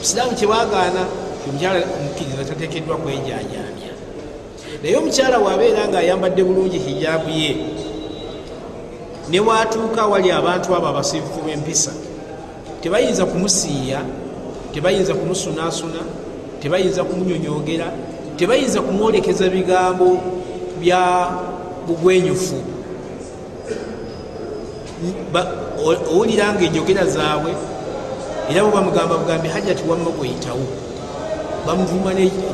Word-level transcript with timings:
busiraamu 0.00 0.34
kyebagaana 0.38 1.02
omukyala 1.48 1.78
mukkiriza 2.04 2.44
tatekeddwa 2.44 2.96
kwejajamya 2.96 3.92
naye 4.82 4.96
omukyala 4.96 5.38
wabeera 5.38 5.88
nga 5.88 5.98
ayambadde 5.98 6.42
bulungi 6.44 6.78
hijabu 6.78 7.30
ye 7.30 7.56
newatuuka 9.30 10.06
wali 10.06 10.30
abantu 10.30 10.74
abo 10.76 10.86
abasiifufu 10.86 11.40
b'empisa 11.46 11.92
tebayinza 12.80 13.24
kumusiiya 13.26 14.00
tebayinza 14.72 15.14
kumusunaasuna 15.14 16.00
tebayinza 16.60 17.04
kumunyonyogera 17.04 17.92
tebayinza 18.36 18.80
kumwolekeza 18.82 19.48
bigambo 19.48 20.18
bya 20.80 21.28
bugwenyufu. 21.86 22.56
Owulira 26.12 26.52
nga 26.52 26.64
enjogera 26.64 27.06
zaabwe 27.06 27.52
era 28.50 28.62
bwe 28.62 28.72
bamugamba 28.72 29.18
bugambe 29.18 29.48
hajati 29.48 29.82
wamma 29.88 30.10
gweyitawo 30.10 30.66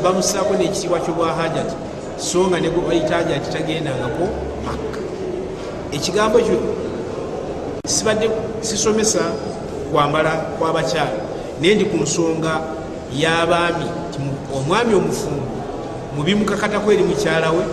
bamusaako 0.03 0.55
n'ekitiibwa 0.55 1.01
kyobwa 1.01 1.33
hajati 1.33 1.75
so 2.19 2.47
nga 2.47 2.61
ne 2.61 2.69
bayita 2.71 3.17
hajati 3.17 3.51
tagendangako 3.51 4.29
makka 4.65 5.01
ekigambo 5.93 6.39
ekyo 6.39 6.59
sibadde 7.87 8.31
sisomesa 8.61 9.21
kwambala 9.93 10.31
kwabakyala 10.31 11.17
naye 11.61 11.75
ndi 11.75 11.85
ku 11.85 11.97
nsonga 11.97 12.61
y'abaami 13.13 13.89
omwami 14.57 14.95
omufumbo 14.95 15.47
mubimukakatako 16.17 16.93
eri 16.93 17.03
mukyala 17.03 17.51
we 17.51 17.65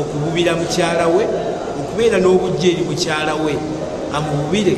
okububira 0.00 0.56
mukyala 0.56 1.06
we 1.08 1.24
okubeera 1.80 2.18
n'obujja 2.18 2.68
eri 2.72 2.82
mukyala 2.88 3.34
we 3.34 3.52
amububire 4.16 4.76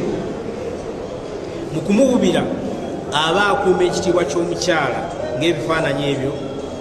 mu 1.74 1.80
kumububira 1.80 2.42
aba 3.12 3.42
akuuma 3.52 3.82
ekitiibwa 3.84 4.24
ky'omukyala 4.24 5.00
ng'ebifaananyi 5.38 6.04
ebyo 6.12 6.32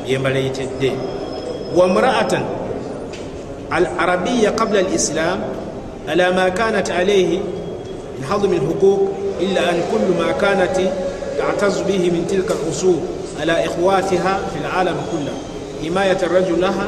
byembaleetedde 0.04 0.92
wa 1.78 1.86
mraatan 1.88 2.44
al 3.72 3.86
arabiya 4.04 4.52
qabla 4.52 4.80
al 4.80 4.92
islam 4.94 5.40
ala 6.12 6.26
ma 6.34 6.46
kanat 6.52 6.90
alaihi 6.90 7.40
min 8.16 8.24
hadmi 8.30 8.58
lhuquq 8.60 9.00
illa 9.44 9.62
an 9.72 9.78
kullu 9.92 10.14
ma 10.20 10.34
kanat 10.34 10.78
تعتز 11.42 11.82
به 11.82 12.12
من 12.12 12.28
تلك 12.30 12.52
الأصول 12.52 13.00
على 13.42 13.66
إخواتها 13.66 14.40
في 14.54 14.60
العالم 14.62 14.96
كله 15.12 15.34
حماية 15.90 16.18
الرجل 16.24 16.62
لها 16.62 16.88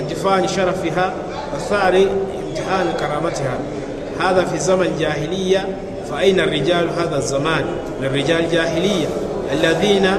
الدفاع 0.00 0.46
شرفها 0.46 1.12
والثار 1.52 2.06
امتحان 2.48 2.86
كرامتها 3.00 3.58
هذا 4.20 4.44
في 4.44 4.58
زمن 4.58 4.96
جاهلية 4.98 5.68
فأين 6.11 6.39
الرجال 6.39 6.89
هذا 6.97 7.17
الزمان 7.17 7.65
الرجال 8.01 8.51
جاهلية 8.51 9.07
الذين 9.53 10.09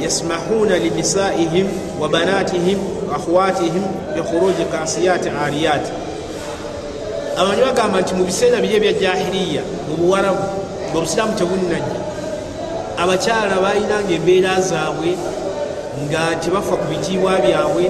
يسمحون 0.00 0.68
لنسائهم 0.68 1.66
وبناتهم 2.00 2.78
وأخواتهم 3.08 3.82
بخروج 4.16 4.54
كاسيات 4.72 5.26
عاريات 5.28 5.88
abantu 7.40 7.62
bagamba 7.64 8.00
nti 8.00 8.14
mu 8.14 8.24
biseera 8.24 8.60
biri 8.60 8.74
ebya 8.76 8.92
jahiliya 8.92 9.62
mu 9.88 9.94
buwarabu 9.96 10.44
ngaobusiraamu 10.92 11.32
tebunnajja 11.38 11.98
abakyala 13.02 13.56
balinanga 13.64 14.12
embeera 14.18 14.60
zaabwe 14.60 15.10
nga 16.04 16.22
tebafa 16.42 16.74
ku 16.80 16.84
bitiibwa 16.90 17.40
byabwe 17.40 17.84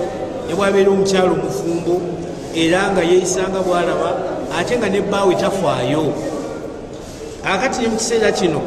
ne 0.46 0.52
bwabeera 0.54 0.90
omukyala 0.94 1.30
omufumbo 1.34 1.94
era 2.54 2.80
nga 2.92 3.02
yeeyisanga 3.10 3.58
bwalaba 3.66 4.10
ate 4.58 4.72
nga 4.78 4.88
nebbaawe 4.94 5.34
tafaayo 5.34 6.04
akati 7.45 7.81
ne 7.81 7.87
mu 7.87 7.97
kiseera 7.97 8.31
kino 8.31 8.61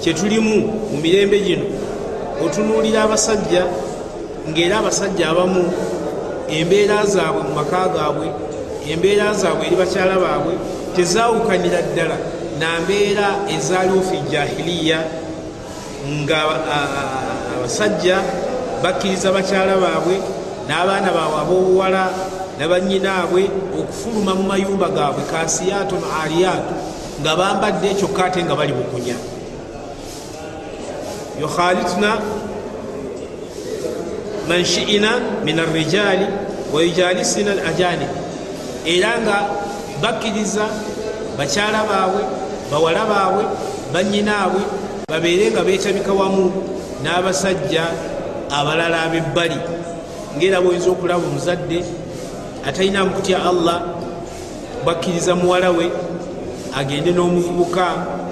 kyetulimu 0.00 0.56
mu 0.90 0.96
mirembe 1.02 1.40
gino 1.40 1.64
otunuulira 2.44 3.02
abasajja 3.02 3.62
ngaera 4.48 4.78
abasajja 4.78 5.30
abamu 5.30 5.62
embeera 6.48 7.06
zaabwe 7.06 7.42
mu 7.48 7.52
maka 7.54 7.88
gaabwe 7.94 8.26
embeera 8.92 9.32
zaabwe 9.34 9.66
eri 9.66 9.76
bakyala 9.76 10.14
baabwe 10.18 10.54
tezaawukanira 10.96 11.80
ddala. 11.88 12.16
Nambeera 12.60 13.28
ezaaliwo 13.54 14.02
fi 14.02 14.16
jahiliya 14.30 14.98
nga 16.22 16.38
abasajja 17.56 18.16
bakkiriza 18.82 19.32
bakyala 19.32 19.76
baabwe 19.76 20.16
n'abaana 20.68 21.08
baabwe 21.16 21.38
ab'obuwala 21.42 22.02
nabanyinaabwe 22.58 23.42
okufuluma 23.80 24.34
mu 24.34 24.44
mayumba 24.50 24.88
gaabwe 24.88 25.22
kasiyaato 25.32 25.94
mu 26.02 26.06
aliyaato 26.22 26.74
nga 27.22 27.36
bambadde 27.36 27.94
kyokka 27.94 28.24
ate 28.24 28.42
nga 28.44 28.54
bali 28.54 28.72
bukunya 28.72 29.14
yukhalituna 31.40 32.18
manshiina 34.48 35.10
min 35.44 35.58
arrijaali 35.58 36.26
wayujalisina 36.74 37.50
al 37.52 37.62
ajanib 37.70 38.10
era 38.86 39.18
nga 39.22 39.36
bakkiriza 40.02 40.66
bakyala 41.38 41.86
baabwe 41.86 42.22
bawala 42.70 43.06
baabwe 43.06 43.44
banyinaabwe 43.92 44.62
babeere 45.08 45.50
nga 45.54 45.62
beetabika 45.64 46.12
wamu 46.12 46.50
n'abasajja 47.02 47.84
abalala 48.50 49.02
ab'ebbali. 49.08 49.58
Ngaera 50.36 50.60
bwoyinza 50.60 50.88
okulaba 50.90 51.24
omuzadde 51.26 51.78
atalina 52.64 53.04
mukutya 53.04 53.38
allah 53.44 53.82
bakkiriza 54.86 55.34
muwala 55.34 55.70
we 55.70 55.90
agende 56.74 57.10
n'omuvubuka. 57.12 57.86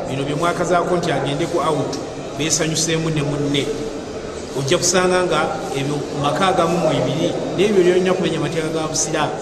Bino 0.09 0.25
byemwakazaako 0.25 0.97
nti 0.97 1.12
agende 1.12 1.47
ku 1.47 1.59
out 1.59 1.93
besanyuseemu 2.39 3.11
ne 3.11 3.23
munne. 3.23 3.65
Ojja 4.59 4.78
kusanga 4.78 5.23
nga 5.25 5.41
ebyo 5.78 5.95
maka 6.23 6.47
agamu 6.51 6.77
mu 6.83 6.89
ebiri 6.91 7.31
nebyo 7.56 7.83
byolina 7.84 8.12
kumenya 8.15 8.39
amateeka 8.39 8.69
ga 8.75 8.91
busiraamu. 8.91 9.39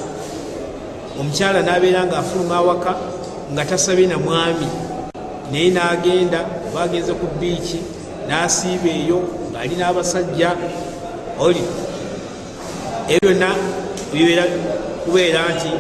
Omukyala 1.21 1.63
n'abeera 1.63 2.05
nga 2.07 2.19
afuluma 2.19 2.57
awaka 2.61 2.93
nga 3.53 3.65
tasabye 3.65 4.07
na 4.07 4.19
mwami. 4.19 4.69
Naye 5.51 5.71
n'agenda 5.73 6.45
bagenze 6.75 7.13
ku 7.17 7.27
biiki 7.41 7.81
n'asiiba 8.29 8.91
eyo 8.93 9.19
ng'ali 9.51 9.75
n'abasajja. 9.81 10.51
Oli 11.41 11.65
ebyo 13.09 13.33
byonna 13.33 13.51
bibeera 14.13 14.45
kubeera 15.05 15.41
nti 15.57 15.73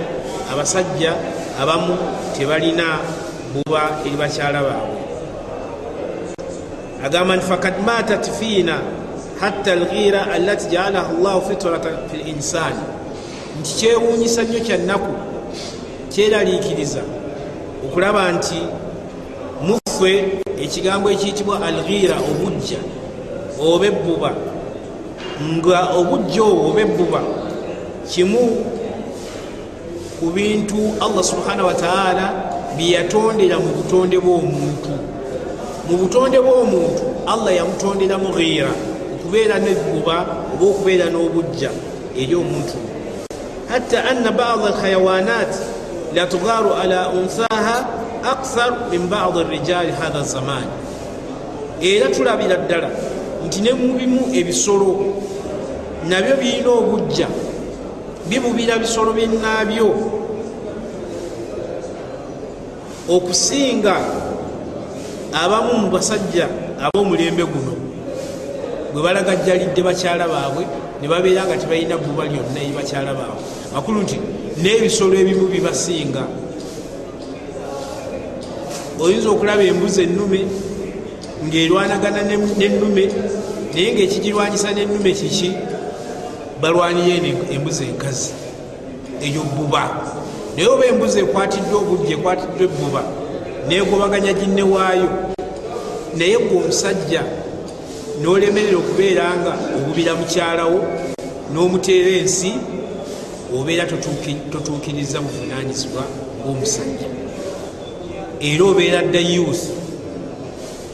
abasajja 0.48 1.12
abamu 1.58 1.96
tebalina 2.36 2.98
buba 3.54 4.00
eri 4.06 4.16
bakyala 4.16 4.62
baabwe. 4.62 5.00
Agamba 7.04 7.36
nti 7.36 7.46
fakad 7.46 7.74
matat 7.86 8.30
fiina 8.38 8.80
hatta 9.40 9.72
alghira 9.72 10.30
allati 10.32 10.66
jaalaha 10.70 11.12
llahu 11.22 11.40
fitrata 11.48 11.88
fi 12.10 12.16
linsani 12.16 12.82
nti 13.60 13.74
kyewuunyisa 13.74 14.42
nnyo 14.42 14.60
kyannaku 14.60 15.12
kyeraliikiriza 16.12 17.02
okulaba 17.84 18.32
nti 18.32 18.58
muffe 19.62 20.12
ekigambo 20.62 21.10
ekiyitibwa 21.10 21.66
alghira 21.66 22.16
obujja 22.30 22.78
oba 23.62 23.86
ebbuba 23.86 24.30
nga 25.54 25.78
obujja 25.98 26.42
obwo 26.42 26.68
oba 26.70 26.80
ebbuba 26.80 27.20
kimu 28.10 28.42
ku 30.18 30.30
bintu 30.34 30.98
allah 31.00 31.22
subhanahu 31.22 31.70
wataala 31.70 32.26
byeyatondera 32.76 33.56
mu 33.58 33.70
butonde 33.78 34.18
bw'omuntu. 34.18 34.92
Mu 35.88 35.94
butonde 35.96 36.38
bw'omuntu 36.42 37.26
allah 37.26 37.52
yamutonderamu 37.54 38.34
ghira 38.34 38.72
okubeera 39.14 39.62
nebbuba 39.62 40.16
oba 40.54 40.64
okubeera 40.66 41.06
n'obujja 41.10 41.70
eri 42.18 42.34
omuntu. 42.34 42.76
Hatta 43.70 44.10
anna 44.10 44.30
bada 44.34 44.74
alhayawanat 44.74 45.52
latugharu 46.14 46.74
ala 46.74 47.14
unsaha 47.14 47.76
akthar 48.24 48.90
min 48.90 49.06
badi 49.06 49.44
rijaali 49.50 49.92
hatha 49.92 50.22
zamaani 50.22 50.72
era 51.80 52.10
tulabira 52.10 52.56
ddala 52.56 52.90
nti 53.46 53.60
ne 53.60 53.72
mubimu 53.72 54.34
ebisolo 54.34 55.14
nabyo 56.08 56.34
birina 56.40 56.70
obujja 56.70 57.28
bibubira 58.28 58.78
bisolo 58.78 59.12
byenaabyo 59.12 59.88
okusinga 63.08 63.94
abamu 65.32 65.72
mu 65.82 65.88
basajja 65.90 66.46
ab'omulembe 66.84 67.44
guno 67.44 67.74
bwe 68.92 69.00
balagajjalidde 69.02 69.80
bakyala 69.82 70.28
baabwe 70.28 70.64
ne 71.00 71.06
babeera 71.08 71.44
nga 71.46 71.56
tebalina 71.56 71.96
bbuba 71.96 72.24
lyonna 72.24 72.58
eri 72.60 72.72
bakyala 72.76 73.12
baabwe. 73.14 73.42
Makulu 73.74 73.98
nti 74.02 74.16
n'ebisolo 74.60 75.14
ebimu 75.14 75.46
bibasinga 75.52 76.22
oyinza 79.00 79.28
okulaba 79.30 79.62
embuzi 79.62 80.02
ennume 80.02 80.40
ng'erwanagana 81.46 82.20
n'ennume 82.28 83.04
naye 83.72 83.88
ngaekigirwanyisa 83.94 84.74
n'ennume 84.74 85.10
kiki 85.14 85.50
balwaniyo 86.60 87.14
embuzi 87.54 87.84
enkazi 87.84 88.32
eyo 89.22 89.42
bbuba 89.42 89.82
naye 90.56 90.68
oba 90.68 90.84
embuzi 90.86 91.18
ekwatiddwe 91.24 91.74
obujja 91.82 92.14
ekwatiddwe 92.16 92.64
ebbuba 92.64 93.02
negobaganya 93.68 94.32
ginne 94.32 94.62
waayo. 94.62 95.08
Naye 96.16 96.38
gwe 96.38 96.56
omusajja 96.56 97.22
nolemerera 98.22 98.78
okubeera 98.78 99.24
nga 99.40 99.52
obubira 99.76 100.14
mukyalawo 100.14 100.80
n'omuteera 101.52 102.10
ensi 102.20 102.52
obeera 103.54 103.84
totuukiriza 104.52 105.20
buvunanyizibwa 105.20 106.02
bw'omusajja. 106.40 107.08
Era 108.40 108.64
obeera 108.64 109.02
dayuusi 109.02 109.70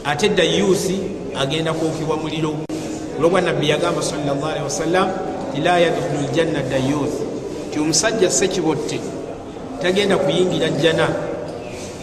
ate 0.03 0.29
dayuusi 0.29 0.95
agenda 1.41 1.73
kwokebwa 1.73 2.17
muliro. 2.17 2.51
Olwobwa 3.17 3.41
nabbi 3.41 3.69
yagamba 3.69 4.03
salli 4.03 4.29
wasallam 4.63 5.09
ti 5.09 5.24
la 5.61 5.79
yadkhulu 5.79 6.27
ljanna 6.33 6.61
dayuusi 6.63 7.23
ti 7.71 7.79
omusajja 7.79 8.31
sekibotte 8.31 8.99
tagenda 9.81 10.17
kuyingira 10.17 10.69
jjana. 10.69 11.07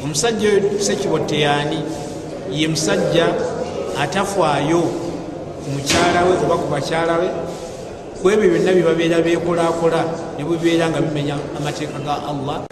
Omusajja 0.05 0.49
oyo 0.49 0.63
sekibotte 0.79 1.41
yaani 1.41 1.79
ye 2.53 2.69
musajja 2.69 3.27
atafaayo 3.99 4.81
ku 5.63 5.71
mukyala 5.71 6.25
we 6.29 6.37
oba 6.45 6.57
ku 6.57 6.67
bakyala 6.71 7.19
be 7.19 7.29
ku 8.23 8.31
ebyo 8.31 8.51
byonna 8.51 8.73
byebabeera 8.73 9.23
bekolakola 9.23 10.05
ne 10.39 10.45
bwebibeera 10.45 10.91
nga 10.91 11.01
bimenya 11.01 11.37
amateeka 11.57 11.99
ga 12.05 12.15
allah. 12.29 12.67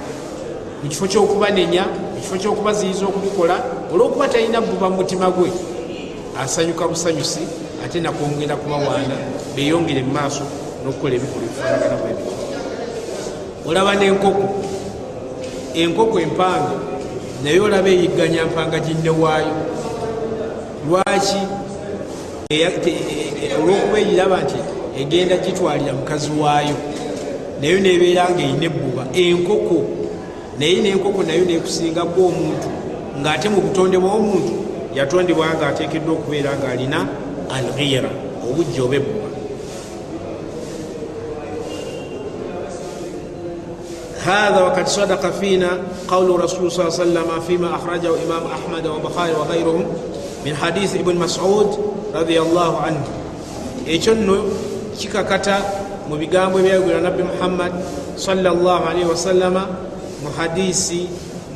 Mu 0.82 0.88
kifo 0.88 1.06
kyokubanenya 1.06 1.84
mu 1.86 2.20
kifo 2.20 2.36
kyokubaziyiza 2.36 3.06
okubikola 3.06 3.56
olwokuba 3.92 4.28
talina 4.28 4.60
buba 4.60 4.90
mu 4.90 4.96
mutima 4.96 5.30
gwe 5.30 5.50
asanyuka 6.40 6.88
busanyusi 6.88 7.40
ate 7.84 8.00
nakwongera 8.00 8.56
kubawaana 8.56 9.16
beyongere 9.56 10.02
mu 10.02 10.12
maaso 10.12 10.42
n'okukola 10.82 11.14
ebikolwa 11.14 11.46
ebifaanagana 11.48 11.96
bwebiko 12.00 12.32
olaba 13.68 13.92
n'enkoko 13.94 14.44
enkoko 15.80 16.20
empanga 16.20 16.76
naye 17.44 17.60
olaba 17.60 17.88
eyigganya 17.88 18.46
mpanga 18.46 18.78
ginne 18.80 19.10
waayo. 19.10 19.54
Lwaki 20.88 21.40
olwokuba 23.58 23.98
eyiraba 23.98 24.40
nti 24.42 24.58
egenda 25.00 25.36
gitwalira 25.36 25.92
mukazi 25.92 26.30
waayo 26.40 26.76
naye 27.60 27.80
nebeera 27.80 28.30
nga 28.30 28.42
erina 28.42 28.66
ebbuba. 28.70 29.02
Enkoko 29.12 29.76
naye 30.58 30.76
nenkoko 30.82 31.22
nayo 31.22 31.44
nekusingako 31.44 32.20
omuntu 32.20 32.68
ngaate 33.20 33.48
mu 33.48 33.60
butonde 33.60 33.98
bw'omuntu 33.98 34.52
yatondebwa 34.94 35.54
nga 35.56 35.66
ateekeddwa 35.68 36.12
okubeera 36.12 36.50
nga 36.58 36.68
alina 36.72 37.06
alghira 37.56 38.10
obujja 38.48 38.82
oba 38.84 38.96
ebbuba 38.96 39.28
هذا 44.24 44.60
وقد 44.60 44.88
صدق 44.88 45.30
فينا 45.30 45.70
قول 46.08 46.30
الرسول 46.34 46.72
صلى 46.72 46.88
الله 46.88 47.00
عليه 47.00 47.10
وسلم 47.10 47.40
فيما 47.40 47.74
أخرجه 47.76 48.08
إمام 48.08 48.42
أحمد 48.46 48.86
وبخاري 48.86 49.32
وغيرهم 49.32 49.84
من 50.46 50.56
حديث 50.56 50.94
ابن 50.94 51.16
مسعود 51.16 51.78
رضي 52.14 52.40
الله 52.40 52.76
عنه. 52.80 53.02
ekyo 53.86 54.14
nno 54.14 54.36
kikakata 54.98 55.56
mu 56.08 56.16
bigambo 56.16 56.58
ebyayogera 56.60 57.00
nabbi 57.00 57.22
muhammad 57.22 57.72
salaalii 58.16 59.04
wasalama 59.08 59.66
mu 60.22 60.30
hadisi 60.36 61.08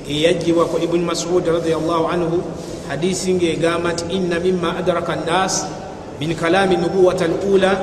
eyaggibwako 0.09 0.79
ibuni 0.79 1.05
masudi 1.05 1.51
radiallahu 1.51 2.09
anhu 2.09 2.43
hadisi 2.89 3.35
ngaegamba 3.35 3.93
nti 3.93 4.05
inna 4.17 4.41
mima 4.41 4.77
adraka 4.77 5.17
nnas 5.17 5.67
min 6.21 6.35
kalami 6.35 6.77
nubuwata 6.77 7.27
lula 7.29 7.77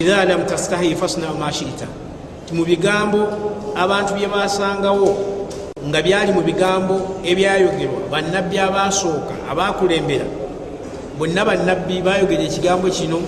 idha 0.00 0.24
lam 0.24 0.46
tastahi 0.46 0.94
fasnau 0.94 1.34
ma 1.38 1.50
shita 1.52 1.86
ti 2.46 2.54
mu 2.54 2.64
bigambo 2.64 3.20
abantu 3.74 4.14
bye 4.14 4.28
basangawo 4.28 5.10
nga 5.88 6.02
byali 6.02 6.32
mu 6.32 6.42
bigambo 6.42 7.20
ebyayogerwa 7.22 8.00
bannabbi 8.10 8.58
abasooka 8.58 9.34
abakulembera 9.50 10.26
bonna 11.18 11.44
bannabbi 11.44 12.02
bayogera 12.06 12.42
ekigambo 12.42 12.86
kino 12.90 13.18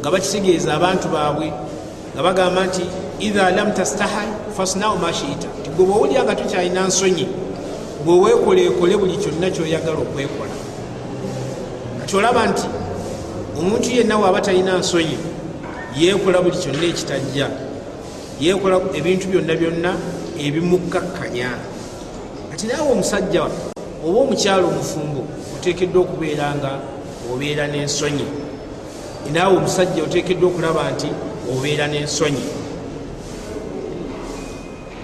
nga 0.00 0.10
bakitegeeza 0.10 0.74
abantu 0.74 1.06
baabwe 1.14 1.48
nga 2.14 2.22
bagamba 2.22 2.66
nti 2.66 2.84
idha 3.26 3.50
lam 3.50 3.72
tastahi 3.74 4.54
fasnau 4.56 4.98
mashita 4.98 5.48
ti 5.62 5.70
gwe 5.74 5.84
bwowulya 5.86 6.22
nga 6.24 6.34
tokyalina 6.34 6.86
nsonyi 6.86 7.26
gwe 8.04 8.14
weekoleekole 8.22 8.96
buli 8.96 9.16
kyonna 9.22 9.50
kyoyagala 9.50 9.98
okwekola. 10.04 10.54
Kati 12.00 12.16
olaba 12.16 12.46
nti 12.46 12.66
omuntu 13.58 13.90
yenna 13.90 14.18
waaba 14.18 14.40
talina 14.40 14.78
nsonyi 14.78 15.18
yeekola 15.98 16.42
buli 16.42 16.56
kyonna 16.62 16.84
ekitajja 16.84 17.46
yeekola 18.40 18.80
ebintu 18.94 19.28
byonna 19.28 19.54
byonna 19.56 19.92
ebimukkakkanya 20.38 21.50
kati 22.50 22.66
naawe 22.66 22.92
omusajja 22.92 23.44
oba 24.04 24.18
omukyalo 24.20 24.68
omufumbo 24.68 25.22
oteekeddwa 25.56 26.02
okubeera 26.02 26.54
nga 26.58 26.72
obeera 27.32 27.66
n'ensonyi. 27.66 28.26
Naawe 29.32 29.56
omusajja 29.56 30.02
oteekeddwa 30.02 30.48
okulaba 30.50 30.90
nti 30.90 31.08
obeera 31.52 31.86
n'ensonyi. 31.86 32.44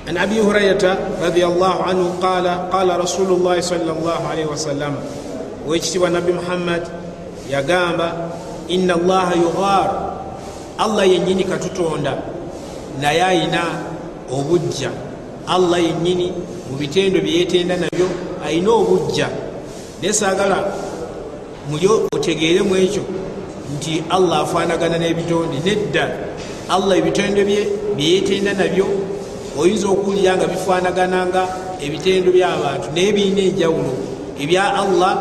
An 0.09 0.17
abi 0.17 0.41
hurairata 0.41 0.99
radiallahu 1.23 1.81
anhu 1.91 2.07
qala 2.21 2.69
qala 2.73 2.97
rasulu 2.97 3.37
llahi 3.39 3.63
sal 3.63 3.85
llah 3.87 4.23
alaihi 4.31 4.49
wasallama 4.49 5.01
owekitibwa 5.69 6.11
nabbi 6.11 6.33
muhammad 6.33 6.83
yagamba 7.51 8.33
inna 8.69 8.95
allaha 8.95 9.35
yughar 9.37 9.89
allah 10.79 11.05
yennyini 11.05 11.45
katutonda 11.45 12.17
naye 13.00 13.23
ayina 13.23 13.62
obujja. 14.31 14.91
Allah 15.47 15.81
yennyini 15.81 16.33
mu 16.71 16.77
bitendo 16.77 17.21
byeyetenda 17.21 17.77
nabyo 17.77 18.06
ayina 18.45 18.71
obujja. 18.71 19.29
Naye 20.03 20.12
saagala 20.12 20.73
mulyo 21.71 22.09
otegeeremu 22.12 22.77
ekyo 22.77 23.03
nti 23.77 24.03
allah 24.11 24.41
afaanagana 24.41 24.99
n'ebitonde. 24.99 25.59
Nedda 25.65 26.05
allah 26.69 26.99
ebitendo 26.99 27.45
bye 27.45 27.69
byeyetenda 27.97 28.53
nabyo 28.55 28.87
oyinza 29.59 29.89
okuwulira 29.89 30.37
nga 30.37 30.47
bifaanagananga 30.47 31.43
ebitendo 31.81 32.33
by'abantu 32.33 32.87
naye 32.94 33.12
birina 33.12 33.43
enjawulo. 33.49 33.93
Ebya 34.41 34.75
allah 34.83 35.15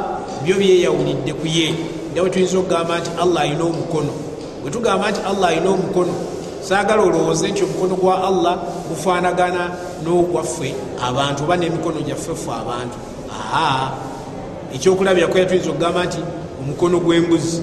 byo 0.44 0.56
byeyawulidde 0.58 1.34
ku 1.34 1.48
ye. 1.48 1.74
Ndawe 2.12 2.30
tuyinza 2.30 2.58
okugamba 2.58 3.00
nti 3.00 3.12
allah 3.22 3.42
alina 3.42 3.64
omukono. 3.64 4.14
Bwe 4.62 4.72
tugamba 4.72 5.12
nti 5.12 5.22
allah 5.30 5.48
alina 5.50 5.70
omukono 5.70 6.37
saagala 6.68 7.04
olowooze 7.04 7.48
nti 7.52 7.64
omukono 7.64 7.96
gwa 7.96 8.28
allah 8.28 8.58
gufaanagana 8.90 9.72
n'ogwaffe 10.04 10.76
abantu 11.08 11.44
oba 11.44 11.56
n'emikono 11.58 12.02
gyaffe 12.02 12.36
ffe 12.36 12.52
abantu. 12.52 12.98
Aa 13.32 13.92
ekyokulabirako 14.76 15.38
yatuyinza 15.40 15.70
okugamba 15.70 16.06
nti 16.06 16.20
omukono 16.62 17.00
gw'embuzi. 17.00 17.62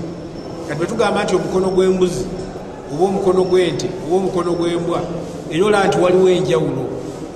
Kati 0.69 0.79
bwe 0.79 0.87
tugamba 0.87 1.25
nti 1.25 1.35
omukono 1.37 1.69
gw'embuzi 1.69 2.25
oba 2.93 3.05
omukono 3.05 3.45
gw'ente 3.45 3.89
oba 4.07 4.17
omukono 4.17 4.51
gw'embwa 4.59 5.01
era 5.51 5.65
olaba 5.67 5.87
nti 5.89 5.99
waliwo 5.99 6.29
enjawulo 6.29 6.85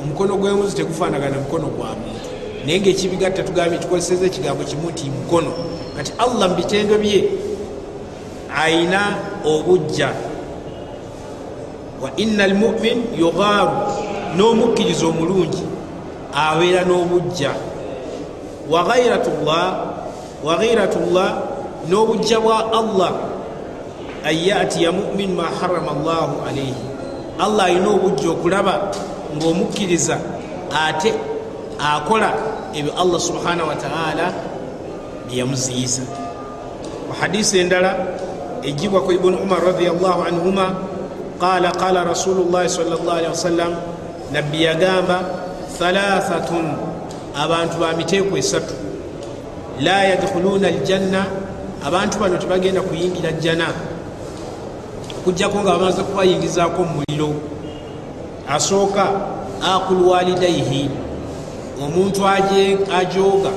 omukono 0.02 0.36
gw'embuzi 0.40 0.76
tegufaanagana 0.76 1.36
mukono 1.38 1.66
gwa 1.66 1.88
muntu. 2.00 2.28
Naye 2.64 2.80
ngaekibigatta 2.80 3.42
tugambye 3.42 3.78
tukozeseza 3.78 4.26
ekigambo 4.26 4.64
kimu 4.64 4.90
nti 4.90 5.10
mukono. 5.10 5.52
Kati 5.96 6.12
allah 6.18 6.48
mu 6.48 6.54
bitendo 6.56 6.98
bye 6.98 7.28
ayina 8.56 9.00
obujja 9.44 10.08
wa 12.02 12.10
inna 12.16 12.44
almumin 12.44 12.98
yugaaru 13.18 13.76
n'omukkiriza 14.36 15.06
omulungi 15.06 15.62
abeera 16.34 16.82
n'obujja 16.84 17.50
waghiratullah 20.44 21.28
n'obujja 21.88 22.38
bwa 22.40 22.58
allah 22.72 23.12
an 24.24 24.34
yatiya 24.36 24.92
mumin 24.92 25.34
ma 25.34 25.48
harama 25.60 25.92
llahu 26.04 26.34
alaihi 26.48 26.74
allah 27.38 27.64
alina 27.66 27.88
obujja 27.90 28.30
okulaba 28.30 28.90
ng'omukkiriza 29.36 30.18
ate 30.86 31.14
akola 31.78 32.34
ebyo 32.74 32.92
allah 32.98 33.20
subhanahu 33.20 33.68
wataala 33.68 34.26
byeyamuziyiza 35.28 36.02
mu 37.08 37.12
hadisi 37.20 37.58
endala 37.62 38.18
ejibwa 38.62 39.00
ku 39.06 39.12
ibuni 39.12 39.36
umar 39.38 39.62
radiallahu 39.64 40.22
anhuma 40.28 40.66
qala 41.40 41.72
qala 41.72 42.04
rasulu 42.04 42.50
llahi 42.50 42.68
sal 42.68 42.86
llah 42.90 43.16
alihi 43.16 43.30
wasallam 43.30 43.72
nabbi 44.32 44.62
yagamba 44.62 45.18
thalathatun 45.78 46.66
abantu 47.34 47.78
ba 47.78 47.94
miteeko 47.96 48.36
esatu. 48.36 48.74
La 49.80 50.04
yadkhuluna 50.04 50.68
aljanna 50.68 51.26
abantu 51.84 52.18
bano 52.18 52.36
tebagenda 52.38 52.82
kuyingira 52.82 53.32
jjana. 53.32 53.70
Okujjako 55.18 55.58
nga 55.62 55.78
bamaze 55.78 56.02
kubayingizaako 56.02 56.82
mumuliro 56.84 57.34
asooka 58.48 59.04
aqul 59.62 60.02
walidaihi 60.08 60.90
omuntu 61.84 62.26
ajooga 62.98 63.50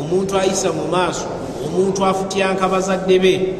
omuntu 0.00 0.38
ayisa 0.38 0.72
mu 0.72 0.88
maaso 0.90 1.26
omuntu 1.66 2.04
afutyanka 2.04 2.68
bazadde 2.68 3.18
be 3.18 3.54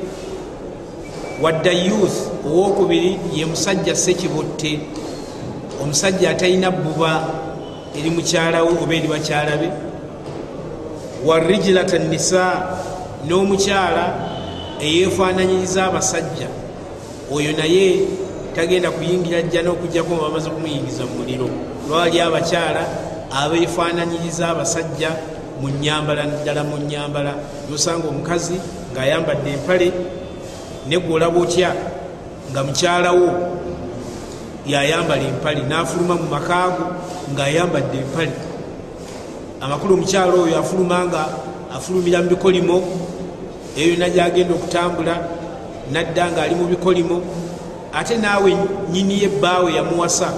wadda 1.43 1.73
youth 1.73 2.38
owokubiri 2.49 3.19
ye 3.35 3.45
musajja 3.47 3.95
sekibotte 3.97 4.81
omusajja 5.83 6.31
atalina 6.31 6.71
bbuba 6.71 7.13
eri 7.99 8.11
mukyalawe 8.11 8.71
oba 8.83 8.95
eri 8.95 9.09
bakyala 9.09 9.57
be. 9.57 9.69
Warijilata 11.27 11.99
nisa 11.99 12.45
n'omukyala 13.27 14.05
eyefaananyiriza 14.81 15.85
abasajja. 15.85 16.49
Oyo 17.33 17.53
naye 17.53 18.01
tagenda 18.55 18.91
kuyingira 18.91 19.43
jja 19.43 19.63
n'okujjako 19.63 20.15
nga 20.15 20.23
bamaze 20.23 20.51
kumuyingiza 20.51 21.05
mu 21.05 21.15
muliro. 21.19 21.49
Lwali 21.89 22.21
abakyala 22.21 22.83
abefaananyiriza 23.31 24.49
abasajja 24.49 25.11
mu 25.61 25.69
nyambala 25.69 26.27
ddala 26.27 26.65
mu 26.65 26.79
nyambala 26.79 27.35
nosanga 27.71 28.09
omukazi 28.09 28.57
ng'ayambadde 28.93 29.51
empale 29.51 29.93
negwe 30.89 31.15
olaba 31.15 31.41
otya 31.41 31.75
nga 32.51 32.61
mukyalawo 32.65 33.29
yayambala 34.67 35.23
empale 35.23 35.63
n'afuluma 35.69 36.15
mu 36.21 36.27
makaago 36.29 36.85
ng'ayambadde 37.33 37.99
empale. 38.05 38.35
Amakulu 39.61 39.95
omukyalo 39.95 40.45
oyo 40.45 40.59
afuluma 40.59 41.05
nga 41.09 41.23
afulumira 41.73 42.23
mu 42.23 42.29
bikolimo 42.37 42.77
eyo 43.77 43.93
yonna 43.93 44.09
gyagenda 44.09 44.55
okutambula 44.55 45.15
nadda 45.93 46.25
ng'ali 46.33 46.55
mu 46.55 46.67
bikolimo 46.73 47.17
ate 47.93 48.17
naawe 48.17 48.51
nyini 48.93 49.23
yebbaawe 49.23 49.73
yamuwasa 49.73 50.29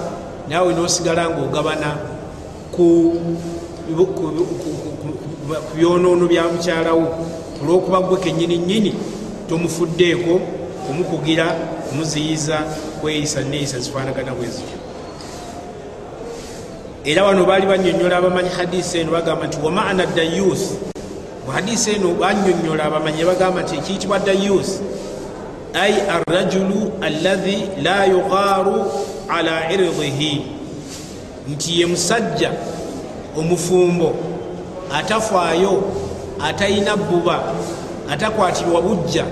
naawe 0.49 0.73
n'osigala 0.73 1.29
ng'ogabana 1.31 1.89
ku 2.71 3.15
byonoono 5.75 6.25
bya 6.27 6.47
mukyalawo 6.47 7.05
olw'okuba 7.61 7.99
gwe 8.07 8.17
kenyini 8.23 8.57
nyini 8.57 8.91
tomufuddeeko 9.47 10.60
kumukugira 10.87 11.45
kumuziyiza 11.89 12.57
kweyisa 13.01 13.41
neeyisa 13.41 13.79
zifaanagana 13.79 14.31
bwe 14.33 14.47
zityo. 14.47 14.77
Era 17.05 17.23
wano 17.23 17.45
baali 17.45 17.65
banyonyola 17.65 18.17
abamanyi 18.17 18.49
hadisi 18.49 18.97
eno 18.97 19.11
bagamba 19.11 19.47
nti 19.47 19.57
wamaana 19.63 20.05
dayuth 20.05 20.61
mu 21.45 21.51
hadisi 21.51 21.91
eno 21.91 22.13
banyonyola 22.13 22.83
abamanyi 22.83 23.23
bagamba 23.25 23.61
nti 23.61 23.75
ekiyitibwa 23.75 24.19
dayuth 24.19 24.69
ai 25.73 25.93
arrajulu 26.15 26.91
allahi 27.01 27.69
la 27.83 28.05
yughaaru 28.05 28.85
ala 29.29 29.71
irdihi. 29.73 30.45
Nti 31.49 31.79
ye 31.79 31.85
musajja 31.85 32.51
omufumbo 33.37 34.15
atafaayo 34.93 35.83
atalina 36.43 36.97
bbuba 36.97 37.43
atakwatirwa 38.11 38.81
bujja 38.81 39.25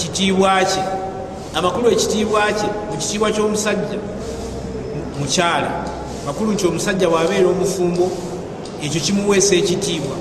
kitiibwa 0.00 0.64
kye. 0.64 0.82
Amakulu 1.54 1.90
ekitiibwa 1.90 2.42
kye 2.52 2.68
mu 2.90 2.96
kitiibwa 2.98 3.30
ky'omusajja 3.30 3.98
mukyala. 5.18 5.70
Makulu 6.26 6.52
nti 6.52 6.66
omusajja 6.66 7.08
bwabeera 7.08 7.48
omufumbo 7.48 8.10
ekyo 8.84 9.00
kimuweesa 9.00 9.54
ekitiibwa. 9.54 10.16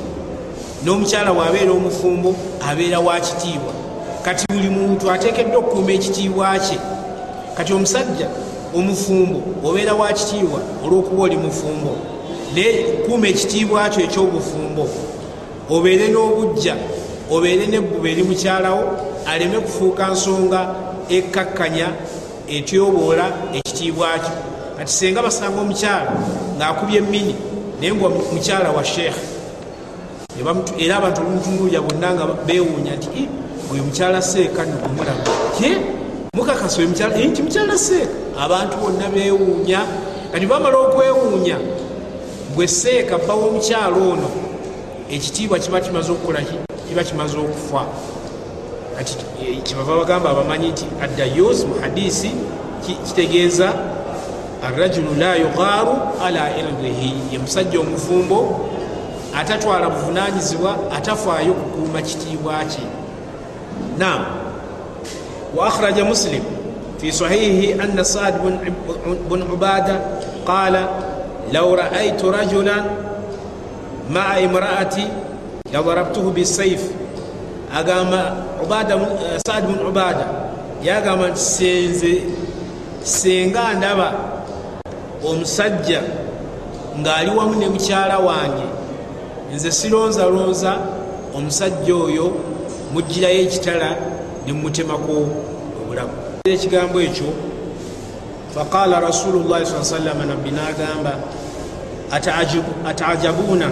N'omukyala 0.83 1.33
bwabeera 1.33 1.71
omufumbo 1.71 2.35
abeera 2.69 2.99
wa 2.99 3.19
kitiibwa. 3.19 3.73
Kati 4.25 4.45
buli 4.49 4.69
muntu 4.69 5.11
ateekeddwa 5.11 5.57
okukuuma 5.59 5.91
ekitiibwa 5.91 6.59
kye. 6.59 6.77
Kati 7.57 7.73
omusajja 7.73 8.27
omufumbo 8.75 9.39
obeera 9.67 9.93
wa 9.93 10.07
kitiibwa 10.13 10.59
olw'okuba 10.85 11.23
oli 11.23 11.37
mufumbo. 11.37 11.91
Naye 12.55 12.73
kuuma 13.05 13.27
ekitiibwa 13.27 13.89
kyo 13.89 14.03
ekyobufumbo 14.03 14.87
obeere 15.69 16.07
n'obujja 16.07 16.75
obeere 17.31 17.67
nebbuba 17.67 18.09
eri 18.09 18.23
mukyalawo 18.23 18.83
aleme 19.29 19.59
kufuuka 19.59 20.07
nsonga 20.07 20.61
ekkakkanya 21.09 21.87
etyoboola 22.47 23.25
ekitiibwa 23.57 24.19
kyo. 24.23 24.35
Kati 24.77 24.91
senga 24.93 25.21
basanga 25.21 25.61
omukyala 25.61 26.11
ng'akubye 26.57 26.97
emini 26.97 27.35
naye 27.79 27.93
nga 27.93 28.09
mukyala 28.09 28.71
wa 28.71 28.83
sheekhe 28.83 29.39
era 30.77 30.97
abantu 30.97 31.21
olumutunulya 31.21 31.81
bonna 31.81 32.13
nga 32.13 32.25
beewuunya 32.47 32.95
nti 32.95 33.27
oyo 33.71 33.83
mukyala 33.83 34.21
seeka 34.21 34.63
nomulaba 34.65 35.23
ye 35.59 35.77
mukakasa 36.33 36.79
oyo 36.79 36.89
mukyala 36.89 37.17
nti 37.17 37.41
mukyala 37.43 37.77
seeka 37.77 38.15
abantu 38.39 38.77
bonna 38.77 39.09
beewuunya 39.09 39.81
kati 40.31 40.45
bamala 40.45 40.77
okwewuunya 40.77 41.57
bwe 42.55 42.67
seeka 42.67 43.17
bbawo 43.17 43.47
omukyala 43.47 43.95
ono 43.95 44.29
ekitiibwa 45.11 45.59
kiba 45.59 45.79
kimaze 45.81 46.11
okukolaki 46.11 46.55
kiba 46.87 47.03
kimaze 47.03 47.37
okufa 47.37 47.83
kati 48.99 49.15
kibava 49.63 49.95
bagamba 49.97 50.29
abamanyi 50.29 50.69
nti 50.75 50.85
addayus 51.01 51.63
mu 51.63 51.75
hadisi 51.81 52.31
kitegeeza 52.83 53.73
arrajulu 54.63 55.15
la 55.15 55.35
yughaaru 55.35 55.95
ala 56.25 56.57
irdihi. 56.59 57.13
Ye 57.31 57.39
musajja 57.39 57.79
omufumbo 57.79 58.69
atatwala 59.35 59.89
buvunanyizibwa 59.89 60.91
atafaayo 60.91 61.53
kukuuma 61.53 62.01
kitiibwa 62.01 62.65
kye. 62.65 62.83
Nam 63.97 64.25
wa 65.55 65.67
akhraja 65.67 66.05
muslim 66.05 66.43
fi 67.01 67.11
sahihi 67.11 67.73
anna 67.73 68.05
saad 68.05 68.35
bun 69.29 69.41
ubada 69.41 70.01
qala 70.45 70.87
law 71.51 71.75
raaitu 71.75 72.31
rajulan 72.31 72.83
maa 74.09 74.39
imraati 74.39 75.07
ladarabtuhu 75.73 76.31
bisayf 76.31 76.81
agamba 77.75 78.35
saad 79.45 79.65
bun 79.67 79.87
ubada 79.87 80.25
yagamba 80.83 81.27
nti 81.29 81.39
senze 81.39 82.23
senga 83.03 83.73
ndaba 83.73 84.13
omusajja 85.25 86.01
ng'ali 86.99 87.31
wamu 87.37 87.55
ne 87.55 87.67
mukyala 87.69 88.19
wange. 88.19 88.67
Nze 89.53 89.71
sironzalonza 89.71 90.77
omusajja 91.35 91.95
oyo 91.95 92.31
mugirayo 92.93 93.41
ekitala 93.41 93.95
ne 94.45 94.53
mutemako 94.53 95.27
obulamu. 95.81 96.13
Ekigambo 96.45 97.01
ekyo 97.01 97.29
faqala 98.55 98.99
rasulullahi 98.99 99.65
saa 99.65 99.83
sallama 99.83 100.25
nabbi 100.25 100.51
n'agamba 100.51 101.13
ataajabuuna 102.85 103.67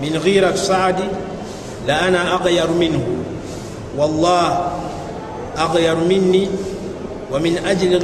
min 0.00 0.12
ghirat 0.20 0.56
saadi 0.56 1.02
la 1.86 2.00
ana 2.00 2.34
aghyaru 2.40 2.74
minhu 2.74 3.02
wallah 3.98 4.72
aghyaru 5.56 6.04
minni 6.06 6.50
wa 7.30 7.40
min 7.40 7.58
ajli 7.66 7.98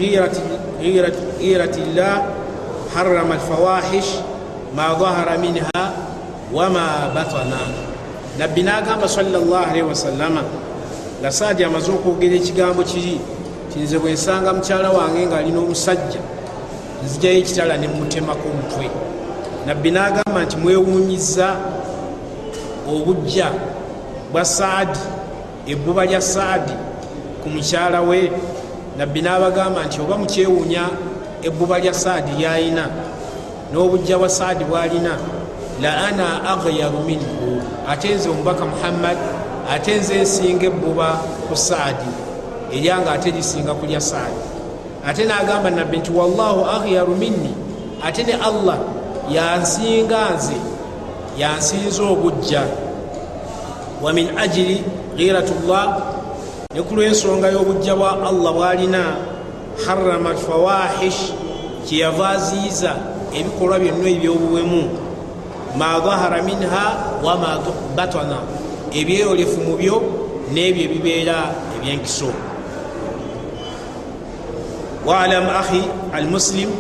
ghirati 0.81 1.81
llah 1.95 2.23
harama 2.95 3.35
alfawahish 3.35 4.21
ma 4.77 4.95
dhahara 4.95 5.39
minha 5.39 5.83
wama 6.53 7.11
batana 7.15 7.59
nabbi 8.39 8.63
n'agamba 8.63 9.09
salllah 9.09 9.69
alaihi 9.71 9.83
wasallama 9.83 10.43
nga 11.21 11.31
saadi 11.33 11.65
amaze 11.65 11.93
okwogera 11.93 12.35
ekigambo 12.37 12.83
kiri 12.83 13.21
tinze 13.73 13.99
bwe 13.99 14.13
nsanga 14.13 14.53
mukyala 14.53 14.91
wange 14.91 15.27
ng'alina 15.27 15.59
omusajja 15.59 16.21
nzijayo 17.05 17.39
ekitala 17.39 17.77
ne 17.77 17.89
mutemako 17.89 18.49
omutwe 18.49 18.87
nabbi 19.67 19.91
n'agamba 19.91 20.39
nti 20.45 20.57
mwewuunyiza 20.57 21.57
obujja 22.89 23.49
bwa 24.33 24.45
saadi 24.45 24.99
ebbuba 25.67 26.07
lya 26.07 26.21
saadi 26.21 26.73
ku 27.43 27.49
mukyala 27.49 28.01
we. 28.03 28.31
Nabbi 28.99 29.23
n'abagamba 29.23 29.85
nti 29.89 30.01
oba 30.01 30.17
mukyewuunya 30.21 30.85
ebbuba 31.43 31.79
lya 31.81 31.95
saadi 31.95 32.33
lyayina 32.37 32.85
n'obujja 33.73 34.19
bwa 34.19 34.29
saadi 34.29 34.65
bwalina 34.65 35.17
la 35.81 36.13
ana 36.13 36.45
aghyaru 36.53 37.01
minhu 37.09 37.63
ate 37.89 38.15
nze 38.15 38.29
omubaka 38.29 38.65
muhammad 38.65 39.17
ate 39.71 39.97
nze 39.97 40.21
nsinga 40.23 40.67
ebbuba 40.67 41.09
ku 41.49 41.57
saadi 41.57 42.13
eryanga 42.73 43.13
ate 43.17 43.31
lisinga 43.31 43.73
kulya 43.75 44.01
saadi. 44.01 44.43
Ate 45.09 45.25
n'agamba 45.25 45.71
nabbi 45.71 45.97
nti 45.99 46.11
wallahu 46.13 46.61
aghyaru 46.69 47.17
minni 47.17 47.55
ate 48.05 48.23
ne 48.29 48.35
allah 48.37 48.79
yansinga 49.33 50.37
nze 50.37 50.59
yansinza 51.41 52.03
obujja 52.03 52.63
wa 54.03 54.13
min 54.13 54.35
ajiri 54.39 54.83
ghiratullah 55.17 55.87
ne 56.75 56.81
ku 56.83 56.95
lw'ensonga 56.97 57.53
y'obujja 57.55 57.95
bwa 57.95 58.19
allah 58.27 58.53
bwalina 58.53 59.03
harama 59.87 60.35
fawahish 60.35 61.33
kyeyava 61.87 62.29
aziiza 62.29 62.97
ebikolwa 63.35 63.79
byonna 63.79 64.09
ebyobuwemu. 64.09 64.83
Ma 65.79 66.01
dhahara 66.01 66.43
minha 66.43 66.85
wama 67.25 67.61
batana 67.97 68.39
ebyeyolefu 68.93 69.61
mu 69.65 69.77
byo 69.77 69.97
n'ebyo 70.53 70.83
ebibeera 70.85 71.37
ebyenkiso. 71.77 72.29
Waalam 75.07 75.49
ahi 75.49 75.83
almuslim 76.13 76.71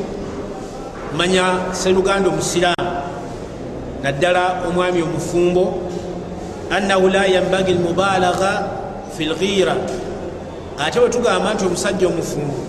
manya 1.16 1.72
seruganda 1.72 2.28
omusiraamu 2.28 2.92
naddala 4.02 4.62
omwami 4.68 5.02
omufumbo 5.02 5.91
annahu 6.76 7.08
la 7.08 7.24
yambagi 7.26 7.72
almubalagha 7.72 8.52
fi 9.16 9.24
lghira 9.24 9.74
ate 10.78 11.00
bwe 11.00 11.08
tugamba 11.08 11.54
nti 11.54 11.64
omusajja 11.64 12.06
omufumbo 12.08 12.60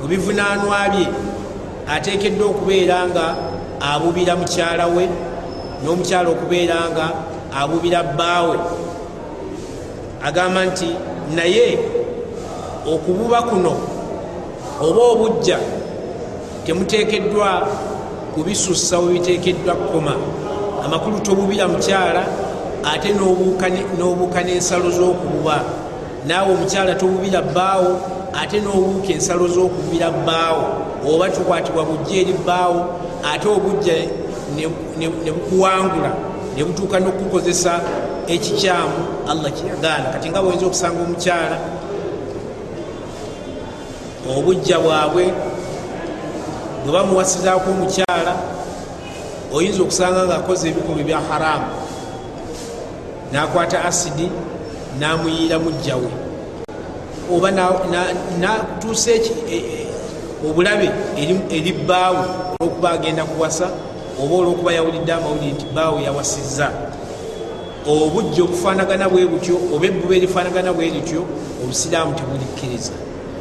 mubivunanwa 0.00 0.88
bye 0.92 1.06
ateekeddwa 1.94 2.46
okubeera 2.52 3.06
nga 3.08 3.26
abubira 3.80 4.36
mukyala 4.36 4.86
we 4.86 5.04
n'omukyala 5.82 6.28
okubeera 6.30 6.76
nga 6.90 7.06
abubira 7.60 8.00
bbaawe 8.02 8.56
agamba 10.26 10.60
nti 10.64 10.88
naye 11.36 11.78
okububa 12.92 13.42
kuno 13.42 13.72
oba 14.86 15.02
obujja 15.12 15.58
temuteekeddwa 16.64 17.68
kubisussa 18.34 18.98
webiteekeddwa 18.98 19.74
kkoma. 19.74 20.14
Amakulu 20.84 21.20
tobubira 21.20 21.68
mukyala 21.68 22.22
ate 22.84 23.08
n'obuuka 23.98 24.40
n'ensalo 24.44 24.88
z'okububa 24.90 25.56
naawe 26.26 26.52
omukyala 26.54 26.94
tobubira 26.94 27.40
bbaawo 27.42 27.90
ate 28.40 28.60
n'obuuka 28.60 29.10
ensalo 29.16 29.44
z'okubira 29.48 30.10
bbaawo 30.10 30.64
oba 31.10 31.26
tukwatibwa 31.34 31.82
bujja 31.84 32.14
eri 32.20 32.32
bbaawo 32.32 32.80
ate 33.32 33.46
obujja 33.48 33.94
ne 34.98 35.30
bukuwangula 35.32 36.10
ne 36.56 36.60
butuuka 36.64 36.96
n'okukozesa 37.00 37.72
ekikyamu 38.28 38.98
allah 39.30 39.50
kyeyagaana 39.52 40.06
kati 40.12 40.28
nga 40.30 40.42
bwenza 40.42 40.66
okusanga 40.66 41.00
omukyala 41.02 41.58
obujja 44.36 44.76
bwabwe 44.84 45.24
bwe 46.84 46.92
bamuwasizaako 46.92 47.68
omukyala 47.70 48.32
oyinza 49.54 49.82
okusanga 49.82 50.20
ngaakoze 50.26 50.64
ebikolwa 50.70 51.02
bya 51.08 51.20
haramu 51.28 51.68
nakwata 53.32 53.84
asidi 53.84 54.30
namuyiira 54.98 55.58
mujjawe 55.58 56.10
oba 57.34 57.50
natuusa 58.40 59.10
e, 59.10 59.20
e, 59.50 59.86
obulabe 60.48 60.90
eri 61.50 61.72
bbaawe 61.72 62.26
olwokuba 62.60 62.90
agenda 62.90 63.24
kuwasa 63.24 63.70
oba 64.22 64.34
olwokuba 64.34 64.72
yawulidde 64.72 65.12
amawulire 65.12 65.52
nti 65.52 65.64
bbaawe 65.64 66.02
yawasizza. 66.02 66.70
Obujja 67.86 68.42
obufaanagana 68.44 69.08
bwe 69.08 69.26
butyo 69.26 69.56
oba 69.74 69.86
ebbuba 69.86 70.14
erifaanagana 70.16 70.72
bwe 70.72 70.90
lityo 70.90 71.24
obusiraamu 71.62 72.12
tebulikkiriza. 72.14 72.92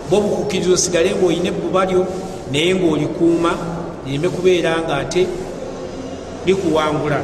Bwe 0.10 0.18
obukukkiriza 0.18 0.72
osigale 0.74 1.16
ngaolina 1.16 1.48
ebbuba 1.50 1.86
lyo 1.86 2.06
naye 2.52 2.76
ngaolikuuma 2.76 3.52
lireme 4.06 4.30
kubeera 4.30 4.72
nga 4.82 4.96
ate 4.98 5.28
likuwangula 6.46 7.20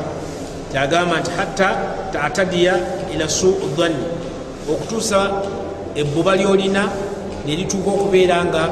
kyagamba 0.71 1.19
nti 1.19 1.31
hatta 1.37 1.69
tatadiya 2.13 2.73
ila 3.13 3.29
suu 3.29 3.55
dhanni. 3.77 4.05
Okutuusa 4.71 5.31
ebbuba 5.95 6.35
lyolina 6.35 6.89
nelituuka 7.45 7.89
okubeera 7.89 8.45
nga 8.45 8.69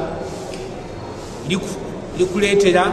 likuleetera 2.18 2.86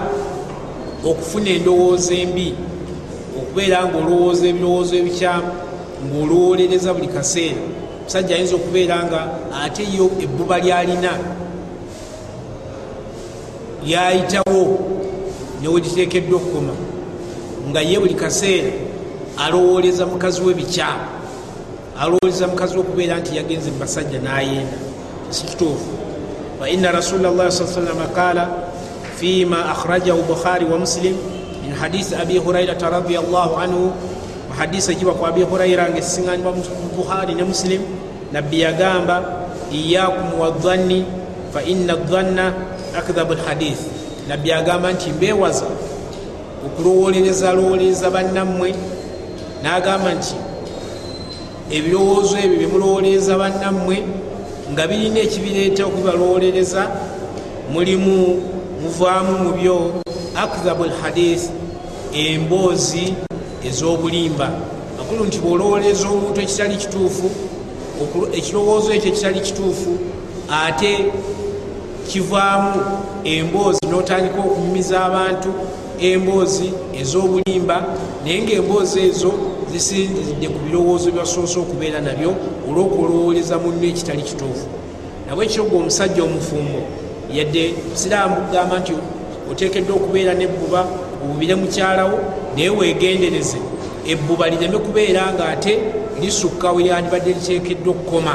okufuna 1.04 1.50
endowooza 1.50 2.14
embi 2.14 2.54
okubeera 3.38 3.85
nga 3.87 3.97
olowooza 3.99 4.47
ebirowoozo 4.47 4.95
ebikyamu 4.97 5.50
ngaolowolereza 6.07 6.95
buli 6.95 7.09
kaseera. 7.09 7.62
Omusajja 8.00 8.35
ayinza 8.35 8.54
okubeera 8.57 8.97
nga 9.04 9.21
ate 9.64 9.83
yo 9.97 10.11
ebbuba 10.25 10.59
lyalina 10.59 11.12
lyayitawo 13.85 14.62
neweliteekeddwa 15.62 16.37
okukoma 16.37 16.75
nga 17.71 17.80
ye 17.80 17.99
buli 17.99 18.14
kaseera 18.14 18.89
alowoleza 19.47 20.06
mukazi 20.06 20.40
we 20.42 20.54
bikyamu 20.54 21.00
alowoleza 22.00 22.47
mukazi 22.47 22.75
we 22.75 22.80
okubeera 22.80 23.18
nti 23.18 23.37
yagenze 23.37 23.70
mubasajja 23.70 24.18
nayenda. 24.18 24.78
Sikituufu 25.30 25.90
faina 26.61 26.92
rasula 26.92 27.30
llah 27.30 27.50
sa 27.50 27.66
salama 27.66 28.06
qala 28.14 28.49
fima 29.16 29.70
akhrajahu 29.70 30.23
bukhari 30.23 30.64
wa 30.64 30.78
muslim 30.78 31.16
min 31.62 31.73
hadisi 31.75 32.14
abi 32.14 32.38
hurairata 32.38 32.90
radiallahu 32.90 33.56
anhu. 33.56 33.92
Muhadisi 34.50 34.92
egiba 34.92 35.14
ku 35.14 35.26
abi 35.26 35.42
huraira 35.42 35.88
nga 35.88 35.99
esiŋanibwa 35.99 36.52
bukhari 36.97 37.35
ne 37.35 37.44
muslim 37.44 37.80
nabbi 38.32 38.61
yagamba 38.61 39.47
iyakum 39.70 40.40
wadhanni 40.40 41.06
faina 41.54 41.97
dhanna 41.97 42.52
akdhabu 42.98 43.35
lhadith 43.35 43.79
nabbi 44.29 44.53
agamba 44.53 44.92
nti 44.92 45.11
mbewaza 45.11 45.66
okulowolereza 46.66 47.53
lowolereza 47.53 48.11
bannammwe 48.11 48.74
n'agamba 49.62 50.11
nti 50.18 50.35
ebirowoozo 51.77 52.37
ebyo 52.44 52.57
byemulowolereza 52.59 53.38
bannammwe 53.42 53.96
nga 54.73 54.87
birina 54.88 55.20
ekibireeta 55.27 55.83
okubalowolereza 55.87 56.83
mulimu 57.73 58.16
muvaamu 58.83 59.33
mu 59.44 59.51
byo 59.59 59.77
akdhabu 60.42 60.85
lhadith 60.92 61.44
emboozi 62.23 63.14
ez'obulimba. 63.68 64.49
Makulu 64.99 65.25
nti 65.25 65.38
bwolowolereza 65.38 66.09
omuntu 66.09 66.40
ekitali 66.40 66.77
kituufu 66.83 67.27
ekirowoozo 68.38 68.92
ekyo 68.92 69.09
ekitali 69.11 69.40
kituufu 69.40 69.92
ate 70.62 70.92
kivaamu 72.09 72.81
emboozi 73.25 73.85
n'otandika 73.90 74.38
okunyumiza 74.46 74.96
abantu 75.09 75.51
emboozi 76.01 76.68
ez'obulimba 77.01 77.77
naye 78.25 78.42
ngaemboozi 78.42 79.01
ezo 79.09 79.33
zisinzidde 79.72 80.48
ku 80.48 80.59
birowoozo 80.64 81.11
byasoose 81.11 81.56
okubeera 81.59 82.00
nabyo 82.00 82.30
olw'okulowoleza 82.68 83.59
munno 83.62 83.87
ekitali 83.92 84.22
kituufu. 84.22 84.66
Nabwe 85.26 85.44
ekirogwa 85.46 85.76
omusajja 85.80 86.22
omufumbo 86.28 86.80
yadde 87.37 87.62
siraamu 88.00 88.37
kugamba 88.42 88.74
nti 88.80 88.92
oteekeddwa 89.50 89.96
okubeera 89.96 90.33
nebbuba 90.35 90.80
obubire 91.22 91.54
mukyalawo 91.54 92.18
naye 92.54 92.70
weegendereze. 92.78 93.59
Ebbuba 94.12 94.50
lireme 94.50 94.78
kubeera 94.78 95.22
nga 95.33 95.44
ate 95.54 95.72
lisukka 96.20 96.72
we 96.72 96.83
lyandibadde 96.85 97.30
liteekeddwa 97.38 97.90
okukoma. 97.94 98.35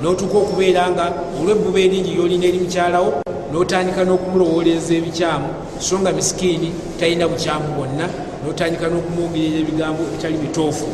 N'otuuka 0.00 0.36
okubeera 0.44 0.82
nga 0.90 1.04
olw'ebbuba 1.38 1.80
eringi 1.86 2.10
lyolina 2.14 2.46
eri 2.46 2.58
mukyalawo 2.64 3.10
n'otandika 3.52 4.02
n'okumulowooleza 4.04 4.92
ebikyamu 4.98 5.48
so 5.78 5.94
nga 6.00 6.10
misikiini 6.16 6.72
talina 6.98 7.28
bukyamu 7.28 7.68
bwonna 7.76 8.06
n'otandika 8.42 8.86
n'okumwogerera 8.88 9.58
ebigambo 9.62 10.02
ebitali 10.08 10.36
bituufu 10.44 10.86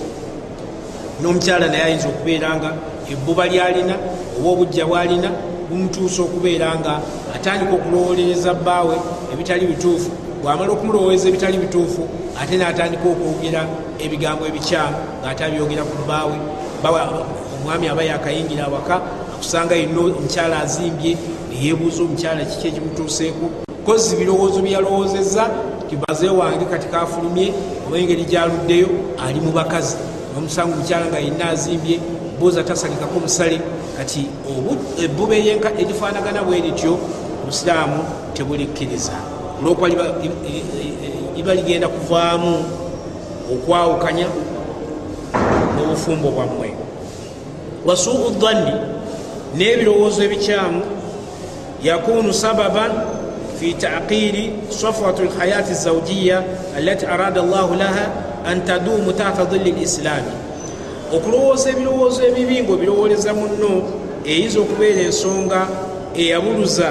n'omukyala 1.20 1.66
naye 1.68 1.84
ayinza 1.84 2.08
okubeera 2.08 2.48
nga 2.56 2.70
ebbuba 3.12 3.44
lyalina 3.52 3.94
oba 4.36 4.48
obujja 4.54 4.84
bwalina 4.86 5.30
bumutuusa 5.68 6.20
okubeera 6.22 6.68
nga 6.78 6.92
atandika 7.36 7.72
okulowolereza 7.78 8.50
bbaawe 8.54 8.96
ebitali 9.32 9.64
bituufu 9.72 10.10
bwamala 10.42 10.70
okumulowooleza 10.72 11.28
ebitali 11.28 11.56
bituufu 11.64 12.02
ate 12.40 12.54
n'atandika 12.56 13.06
okwogera 13.12 13.62
ebigambo 14.04 14.42
ebikyamu 14.50 14.98
ng'ate 15.20 15.42
abyogera 15.44 15.82
ku 15.88 15.94
bbaawe 16.04 16.36
omwami 17.54 17.86
aba 17.88 18.02
yakayingira 18.10 18.64
awaka 18.66 18.96
akusanga 19.34 19.74
yina 19.74 20.00
omukyala 20.00 20.56
azimbye 20.64 21.12
neyeebuuza 21.50 22.00
omukyala 22.02 22.44
kiki 22.50 22.66
ekimutuuseeku. 22.68 23.46
Kozi 23.86 24.16
birowoozo 24.16 24.58
byeyalowoozezza 24.62 25.44
tibaze 25.90 26.28
wange 26.28 26.64
kati 26.64 26.88
kafulumye 26.88 27.52
oba 27.86 27.98
engeri 27.98 28.24
gyaluddeyo 28.24 28.88
ali 29.26 29.40
mu 29.40 29.52
bakazi. 29.52 29.96
Nomusanga 30.34 30.74
omukyala 30.74 31.06
nga 31.06 31.18
yina 31.18 31.50
azimbye 31.50 32.00
buuza 32.38 32.62
tasalikako 32.62 33.20
musale. 33.20 33.60
Kati 33.96 34.26
ebbuba 35.04 35.34
erifaanagana 35.36 36.42
bwe 36.42 36.60
lityo 36.60 36.98
obusiraamu 37.42 38.04
tebulikkiriza 38.34 39.12
olwokuba 39.60 39.88
liba 41.36 41.54
ligenda 41.54 41.88
kuvaamu 41.88 42.64
okwawukanya 43.52 44.26
n'obufumbo 45.74 46.30
bwammwe. 46.30 46.74
Wasuu 47.86 48.30
dhanni 48.38 48.72
n'ebirowoozo 49.56 50.22
ebikyamu 50.22 50.82
yakunu 51.82 52.32
sababan 52.32 52.92
fi 53.60 53.74
taqiri 53.74 54.52
safwat 54.70 55.18
lhayati 55.18 55.74
zawjiya 55.74 56.42
alati 56.76 57.06
arada 57.06 57.42
llahu 57.42 57.74
laha 57.74 58.06
an 58.46 58.64
taduumu 58.64 59.12
tahta 59.12 59.44
dhilli 59.44 59.72
lislaami 59.72 60.32
okulowooza 61.14 61.70
ebirowoozo 61.70 62.22
ebibi 62.28 62.62
ngaobirowooleza 62.62 63.34
munno 63.34 63.72
eyinza 64.24 64.60
okubeera 64.60 65.00
ensonga 65.08 65.60
eyabuluza 66.14 66.88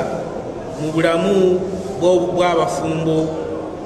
mu 0.82 0.91
bulamu 0.91 1.60
bwabafumbo 2.01 3.17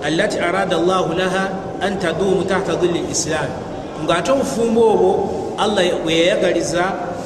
alati 0.03 0.37
arada 0.39 0.77
llahu 0.77 1.13
laha 1.13 1.43
an 1.81 1.99
taduumu 1.99 2.43
tahta 2.43 2.75
dhilli 2.75 3.01
lislaami 3.09 3.55
ngaate 4.03 4.31
obufumbo 4.31 4.81
obwo 4.93 5.11
allah 5.57 5.85
bweyayagaliza 6.03 6.83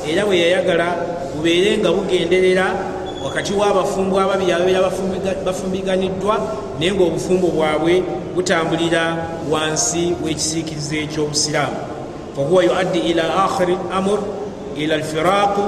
era 0.10 0.26
bweyayagala 0.26 0.88
bubeere 1.36 1.78
nga 1.78 1.90
bugenderera 1.92 2.68
wakati 3.26 3.54
w'abafumbo 3.54 4.20
ababiri 4.20 4.52
ababeera 4.52 4.92
bafumbiganiddwa 5.46 6.36
naye 6.80 6.92
ngaobufumbo 6.94 7.48
bwabwe 7.48 8.04
butambulira 8.36 9.04
wansi 9.52 10.14
w'ekisiikirizo 10.24 10.96
ekyobusiraamu 10.96 11.78
fahuwa 12.36 12.64
yuaddi 12.64 13.00
ila 13.00 13.46
akhiri 13.46 13.78
amur 13.98 14.20
ila 14.78 14.96
alfiraqu 14.96 15.64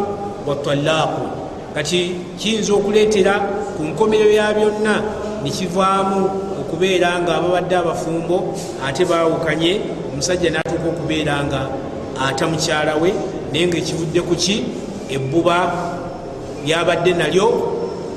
watalaaqu 0.47 1.23
kati 1.75 1.99
kiyinza 2.39 2.73
okuleetera 2.73 3.33
ku 3.77 3.83
nkomerero 3.83 4.31
ya 4.31 4.53
byonna 4.53 4.95
nekivaamu 5.43 6.19
okubeera 6.61 7.19
nga 7.21 7.31
ababadde 7.37 7.75
abafumbo 7.75 8.37
ate 8.85 9.05
baawukanye 9.05 9.71
omusajja 10.13 10.49
n'atuuka 10.49 10.87
okubeera 10.93 11.35
nga 11.45 11.61
ata 12.27 12.45
mukyala 12.47 12.93
we 13.01 13.09
naye 13.51 13.67
nga 13.67 13.77
ekivudde 13.77 14.21
ku 14.21 14.35
ki? 14.35 14.55
Ebbuba 15.09 15.57
lyabadde 16.65 17.13
nalyo 17.13 17.47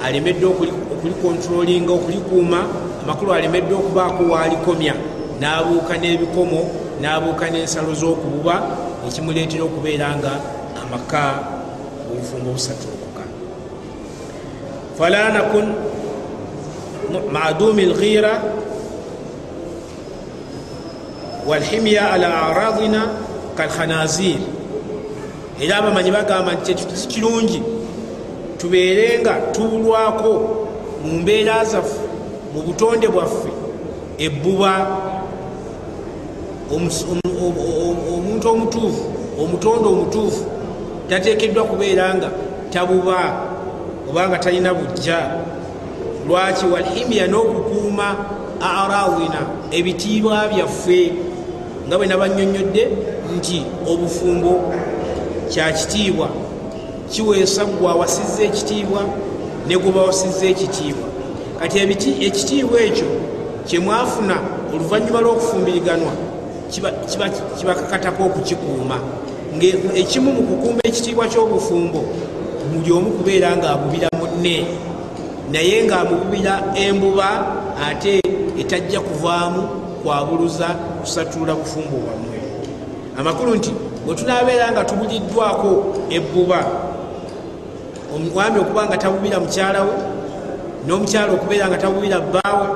alemedde 0.05 0.47
okulikontrolinga 0.47 1.93
okulikuuma 1.93 2.61
amakulu 3.03 3.33
alemedde 3.33 3.75
okubaako 3.75 4.23
walikomya. 4.33 4.95
N'abuuka 5.41 5.97
n'ebikomo 5.97 6.61
n'abuuka 7.01 7.49
n'ensalo 7.51 7.95
z'okububa 7.97 8.55
ekimuleetera 9.09 9.65
okubeera 9.65 10.17
nga 10.21 10.33
amaka 10.83 11.23
obufumbo 12.13 12.53
busatuukuka 12.53 13.25
fala 14.99 15.33
nakun 15.33 15.67
madumi 17.33 17.85
lghira 17.87 18.33
walhimya 21.49 22.13
ala 22.13 22.29
aradina 22.49 23.09
kalkhanazir. 23.57 24.41
Era 25.61 25.77
abamanyi 25.77 26.11
bagamba 26.13 26.53
nti 26.53 26.75
kirungi 27.09 27.63
tubeere 28.61 29.19
nga 29.21 29.35
tuulwako 29.53 30.33
mu 31.05 31.13
mbeera 31.19 31.65
zaffe 31.65 32.01
mu 32.55 32.61
butonde 32.63 33.09
bwaffe 33.09 33.51
ebbuba 34.19 34.73
omuntu 36.75 38.49
omutuufu 38.53 39.05
omutonde 39.43 39.87
omutuufu 39.89 40.45
tateekeddwa 41.09 41.65
kubeera 41.65 42.15
nga 42.15 42.29
tabuba 42.73 43.19
obanga 44.09 44.39
talina 44.39 44.75
bujja 44.75 45.19
lwaki? 46.29 46.65
Walhimya 46.67 47.27
n'okukuuma 47.27 48.07
arawina 48.61 49.41
ebitiibwa 49.71 50.49
byaffe 50.53 51.13
nga 51.87 51.97
bwe 51.99 52.07
nabanyonyodde 52.07 52.83
nti 53.37 53.59
obufumbo 53.91 54.53
kyakitiibwa 55.51 56.29
kiweesa 57.13 57.65
gwe 57.65 57.89
awasizza 57.91 58.43
ekitiibwa 58.43 59.03
ne 59.67 59.77
gwe 59.79 59.93
bawasizza 59.93 60.47
ekitiibwa. 60.47 61.09
Kati 61.61 61.79
ekitiibwa 62.27 62.81
ekyo 62.81 63.07
kyemwafuna 63.67 64.37
oluvannyuma 64.75 65.21
lw'okufumbiriganwa 65.21 66.13
kibakakatako 67.59 68.25
okukikuuma. 68.25 68.97
Ekimu 69.95 70.33
mu 70.33 70.43
kukuuma 70.43 70.81
ekitiibwa 70.85 71.27
ky'obufumbo 71.29 72.01
buli 72.71 72.93
omu 72.93 73.11
kubeera 73.11 73.57
ng'abubira 73.57 74.09
munne 74.19 74.67
naye 75.53 75.85
ng'amububira 75.85 76.55
embuba 76.75 77.29
ate 77.89 78.23
etajja 78.61 79.01
kuvaamu 79.01 79.63
kwabuluza 80.03 80.69
kusatula 81.01 81.55
bufumbo 81.55 81.97
bwammwe. 82.05 82.39
Amakulu 83.19 83.55
nti 83.55 83.71
bwe 84.07 84.15
tunaabeera 84.15 84.73
nga 84.73 84.85
tubuliddwako 84.85 85.71
ebbuba 86.11 86.61
omwami 88.15 88.59
okuba 88.61 88.87
nga 88.87 88.97
tabubira 88.97 89.41
mukyala 89.41 89.81
we 89.83 89.95
n'omukyala 90.87 91.33
okubeera 91.33 91.69
nga 91.69 91.79
tabubira 91.79 92.19
bbaawe 92.21 92.69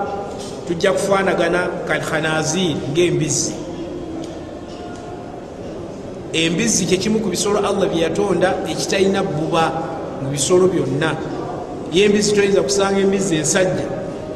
tujja 0.66 0.92
kufaanagana 0.92 1.60
kalkhanazir 1.88 2.76
ngaembizzi 2.92 3.64
embizzi 6.34 6.86
kyekimu 6.86 7.20
ku 7.22 7.28
bisolo 7.30 7.58
allah 7.58 7.86
byeyatonda 7.86 8.66
ekitalina 8.66 9.22
bbuba 9.22 9.64
mu 10.22 10.28
bisolo 10.34 10.66
byonna. 10.66 11.14
Yembizzi 11.92 12.34
toyinza 12.34 12.62
kusanga 12.62 12.98
embizzi 13.00 13.36
ensajja 13.36 13.86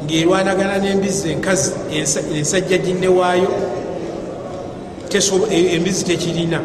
ngaerwanagana 0.05 0.79
n'embizzi 0.79 1.31
enkazi 1.35 1.71
ensajja 2.39 2.77
ginnewaayo 2.77 3.51
embizzi 5.75 6.03
tekirina. 6.05 6.59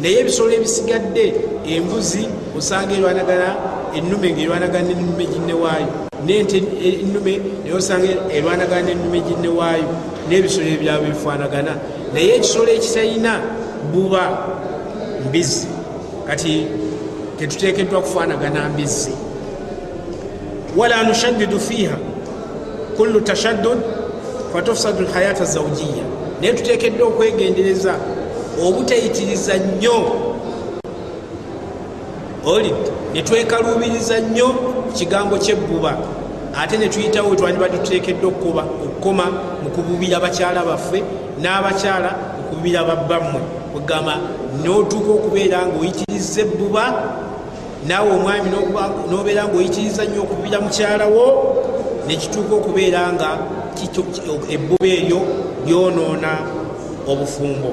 Naye 0.00 0.18
ebisolo 0.20 0.50
ebisigadde 0.52 1.34
embuzi 1.62 2.26
osanga 2.58 2.94
erwanagana 2.94 3.48
enume 3.96 4.32
ngaerwanagana 4.32 4.88
nenume 4.88 5.26
ginnewaayo 5.26 5.88
nente 6.26 6.56
enume 7.02 7.40
naye 7.64 7.76
osanga 7.76 8.08
erwanagana 8.36 8.82
nenume 8.82 9.20
ginnewaayo 9.20 9.88
n'ebisolo 10.28 10.66
ebyabo 10.66 11.04
bifaanagana. 11.04 11.72
Naye 12.14 12.36
ekisolo 12.36 12.70
ekitalina 12.72 13.40
buba 13.92 14.22
mbizzi. 15.28 15.68
Kati 16.26 16.66
tetutekeddwa 17.38 18.00
kufaanagana 18.00 18.68
mbizzi. 18.68 19.12
Wala 20.76 21.02
nushaddidu 21.02 21.60
fiiha. 21.60 21.96
Kullu 22.96 23.20
tashaddud 23.20 23.78
fatufsadu 24.52 25.02
lhayata 25.04 25.44
zawjiya 25.44 26.04
naye 26.40 26.52
tutekeddwa 26.52 27.08
okwegendereza 27.08 27.94
obutayitiriza 28.66 29.54
nnyo 29.56 30.25
oli 32.46 32.72
netwekalubiriza 33.14 34.20
nnyo 34.20 34.48
ku 34.48 34.92
kigambo 34.92 35.38
kyebbuba 35.38 35.96
ate 36.60 36.78
netuyitawo 36.78 37.30
wetwandibadde 37.30 37.78
tutekeddwa 37.78 38.28
okukoma 38.28 39.26
mu 39.62 39.70
kububira 39.74 40.20
bakyala 40.20 40.64
baffe 40.64 41.02
n'abakyala 41.42 42.10
okububira 42.40 42.84
babbammwe 42.84 43.40
kugamba 43.72 44.14
notuuka 44.64 45.10
okubeera 45.18 45.58
ngaoyitiriza 45.66 46.40
ebbuba 46.40 46.84
naawe 47.88 48.10
omwami 48.16 48.48
nobeera 49.10 49.42
ngaoyitiriza 49.48 50.04
nnyo 50.04 50.20
okubira 50.22 50.60
mukyalawo 50.60 51.24
nekituuka 52.06 52.54
okubeera 52.54 53.00
nga 53.12 53.28
ebbuba 54.54 54.86
eryo 54.86 55.20
lyonoona 55.66 56.32
obufumbo. 57.10 57.70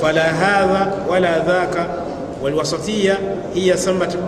Fala 0.00 0.22
hatha 0.40 0.82
wala 1.10 1.38
dhaka 1.38 1.82
walwasatiya 2.42 3.16
hiya 3.54 3.76
samat 3.76 4.18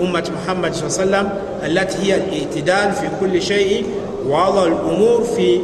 ummati 0.00 0.30
muhammad 0.30 0.72
saa 0.72 0.90
sallam 0.90 1.30
alati 1.64 1.98
hiya 1.98 2.16
litidal 2.16 2.92
fi 2.92 3.06
kuli 3.18 3.42
shaiin 3.42 3.86
wada 4.30 4.66
lumur 4.66 5.24
fi 5.36 5.60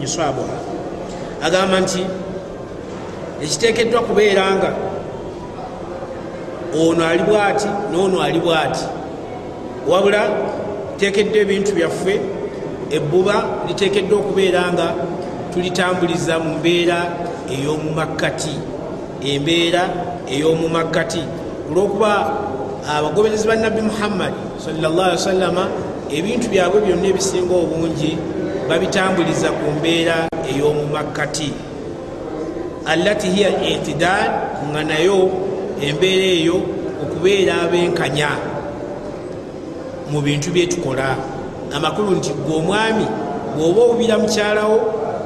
niswabuha 0.00 0.56
agamba 1.42 1.80
nti 1.80 2.06
ekiteekeddwa 3.42 4.00
kubeera 4.02 4.54
nga 4.56 4.70
ono 6.80 7.06
ali 7.06 7.22
bwati 7.22 7.68
noono 7.92 8.22
ali 8.22 8.38
bwati. 8.38 8.84
Wabula 9.88 10.30
teekeddwa 10.96 11.38
ebintu 11.40 11.72
byaffe 11.72 12.20
ebbuba 12.90 13.44
liteekeddwa 13.68 14.18
okubeera 14.18 14.72
nga 14.72 14.94
tulitambuliza 15.52 16.38
mu 16.38 16.58
mbeera 16.58 16.98
ey'omumakkati 17.50 18.54
embeera 19.24 19.82
ey'omumakkati. 20.28 21.22
Olwokuba 21.70 22.10
abagoberezi 22.88 23.48
ba 23.48 23.56
nabbi 23.56 23.80
muhammadi 23.80 24.36
salllah 24.60 25.06
ali 25.06 25.16
wasallama 25.16 25.64
ebintu 26.12 26.48
byabwe 26.52 26.80
byonna 26.84 27.06
ebisinga 27.08 27.54
obungi 27.54 28.12
babitambuliza 28.68 29.48
ku 29.58 29.70
mbeera 29.78 30.28
ey'omumakkati. 30.50 31.52
Allati 32.86 33.28
hiya 33.28 33.50
itidal 33.64 34.30
nga 34.70 34.84
nayo 34.84 35.30
embeera 35.80 36.26
eyo 36.38 36.56
okubeera 37.02 37.64
abenkanya 37.64 38.30
mu 40.12 40.20
bintu 40.20 40.52
byetukola 40.52 41.16
amakulu 41.72 42.10
nti 42.20 42.30
gwe 42.44 42.56
omwami 42.56 43.06
bw'oba 43.56 43.80
obubira 43.82 44.18
mukyalawo 44.18 44.78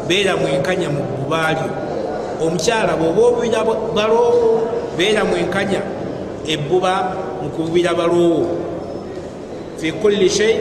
beera 0.09 0.37
mwenkanya 0.37 0.88
mu 0.94 1.02
bbubaalyo 1.02 1.88
omukyala 2.44 2.92
bw'oba 2.96 3.20
obubira 3.29 3.61
baloowo 3.96 4.51
beera 4.96 5.24
mwenkanya 5.24 5.83
ebbuba 6.46 6.92
mu 7.42 7.48
kububira 7.55 7.94
baloowo. 7.94 8.46
Fi 9.79 9.92
kulli 9.92 10.29
shei 10.31 10.59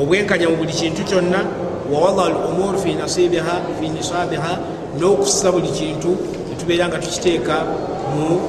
obwenkanya 0.00 0.48
mu 0.48 0.56
buli 0.56 0.72
kintu 0.72 1.04
kyonna 1.04 1.40
wawada 1.92 2.22
al 2.32 2.36
umur 2.50 2.78
fi 2.78 2.94
nasibiha 2.94 3.78
fi 3.80 3.88
nisabiha 3.88 4.52
n'okussa 4.98 5.52
buli 5.52 5.68
kintu 5.68 6.16
netubeera 6.48 6.88
nga 6.88 6.98
tukiteeka 6.98 7.56
mu 8.14 8.40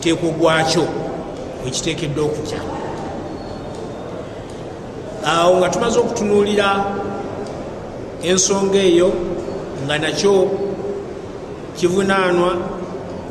muteeko 0.00 0.28
gwakyo 0.38 0.84
wekiteekeddwa 1.64 2.24
okujya 2.24 2.60
awo 5.26 5.56
nga 5.58 5.68
tumaze 5.68 5.98
okutunuulira 5.98 6.68
ensonga 8.22 8.78
eyo 8.78 9.12
nga 9.90 9.98
nakyo 9.98 10.34
kivunaanwa 11.78 12.50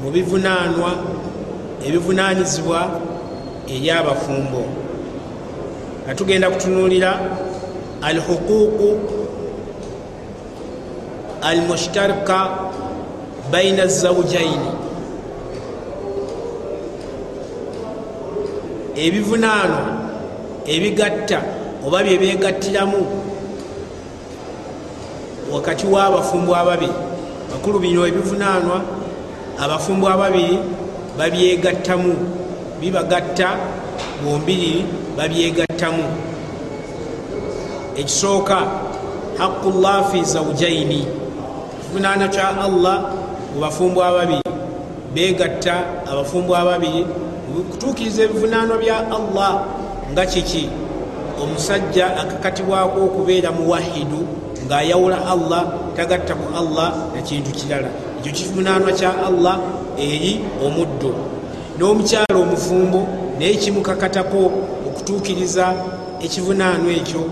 mu 0.04 0.10
bivunaanwa 0.12 0.92
ebivunaanizibwa 1.88 2.80
eri 3.74 3.88
abafumbo. 3.92 4.62
Nga 6.04 6.16
tugenda 6.16 6.50
kutunuulira 6.52 7.12
alhuquuqu 8.02 8.90
almushtarika 11.42 12.40
baina 13.52 13.88
zawjaini 13.88 14.72
ebivunaanwa 19.06 19.82
ebigatta 20.74 21.40
oba 21.88 22.04
byebegattiramu 22.04 23.00
wakati 25.54 25.88
w'abafumbo 25.88 26.56
ababiri 26.56 26.94
bakulu 27.52 27.80
bino 27.80 28.08
ebivunanwa 28.08 28.82
abafumbo 29.60 30.10
ababiri 30.10 30.60
babyegattamu 31.18 32.16
bibagatta 32.82 33.50
bombiriri 34.24 34.86
babyegattamu 35.18 36.04
ekisooka 38.00 38.58
haqullah 39.38 40.12
fi 40.12 40.24
zawjaini. 40.24 41.08
Kivunana 41.82 42.28
kya 42.28 42.62
allah 42.62 43.12
mu 43.56 43.62
bafumbo 43.62 44.04
ababiri 44.04 44.44
begatta 45.16 46.06
abafumbo 46.12 46.56
ababiri 46.56 47.06
kutuukiriza 47.72 48.24
ebivunanwa 48.24 48.78
bya 48.78 48.98
allah 49.12 49.66
nga 50.12 50.26
kiki? 50.26 50.70
Omusajja 51.40 52.20
akakatibwako 52.20 53.00
okubeera 53.06 53.52
muwahidu 53.52 54.28
ng'ayawula 54.70 55.18
allah 55.26 55.66
tagatta 55.98 56.38
ku 56.38 56.46
allah 56.54 57.10
nekintu 57.18 57.50
kirala. 57.58 57.90
Ekyo 58.22 58.32
kivunanwa 58.32 58.94
kya 58.94 59.18
allah 59.26 59.58
eri 59.98 60.38
omuddo. 60.62 61.10
N'omukyala 61.80 62.38
omufumbo 62.38 63.02
naye 63.40 63.58
kimukakatako 63.58 64.52
okutuukiriza 64.88 65.74
ekivunanwa 66.22 66.92
ekyo 67.02 67.26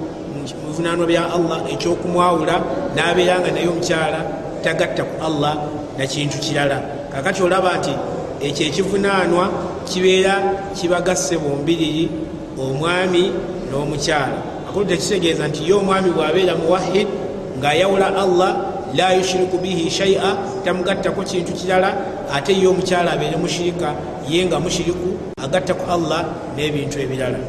muvunanwa 0.65 1.06
bya 1.06 1.30
allah 1.30 1.62
ekyokumwawula 1.69 2.56
n'abeera 2.95 3.39
nga 3.39 3.52
naye 3.54 3.67
omukyala 3.69 4.19
tagatta 4.65 5.04
ku 5.06 5.15
allah 5.21 5.54
nakintu 5.97 6.41
kirala. 6.41 6.82
Kakati 7.13 7.43
olaba 7.45 7.78
nti 7.78 7.93
ekyo 8.41 8.65
ekivunanwa 8.65 9.45
kibeera 9.86 10.34
kibagasse 10.73 11.38
bombiriri 11.38 12.10
omwami 12.58 13.30
n'omukyala. 13.69 14.65
Akulu 14.65 14.86
tekitegeeza 14.89 15.47
nti 15.47 15.69
ye 15.69 15.73
omwami 15.73 16.10
bwabeera 16.10 16.56
muwahid 16.56 17.27
ng'ayawula 17.60 18.08
allah 18.15 18.52
la 18.93 19.13
yushiriku 19.13 19.58
bihi 19.58 19.89
shaia 19.89 20.38
tamugattako 20.63 21.24
kintu 21.24 21.54
kirala 21.54 21.93
ate 22.32 22.54
ye 22.54 22.67
omukyala 22.67 23.12
abeere 23.12 23.38
mushirika 23.38 23.93
ye 24.30 24.46
nga 24.46 24.60
mushiriku 24.60 25.17
agatta 25.38 25.74
ku 25.74 25.86
allah 25.91 26.26
n'ebintu 26.56 27.00
ebirala. 27.00 27.39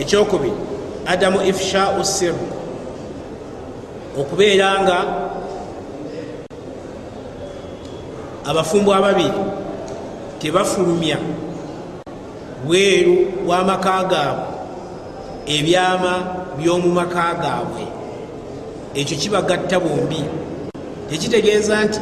Ekyokubiri 0.00 0.54
adamu 1.06 1.42
ifshau 1.42 2.04
sir 2.04 2.34
okubeera 4.16 4.82
nga 4.82 4.98
abafumbo 8.44 8.94
ababiri 8.94 9.42
tebafulumya 10.38 11.18
bweru 12.66 13.42
bw'amaka 13.46 14.04
gaabwe 14.10 14.52
ebyama 15.46 16.14
by'omu 16.58 16.90
maka 16.94 17.34
gaabwe 17.42 18.01
ekyo 18.94 19.16
kibagatta 19.16 19.80
bombi. 19.80 20.24
Tekitegeeza 21.10 21.84
nti 21.84 22.00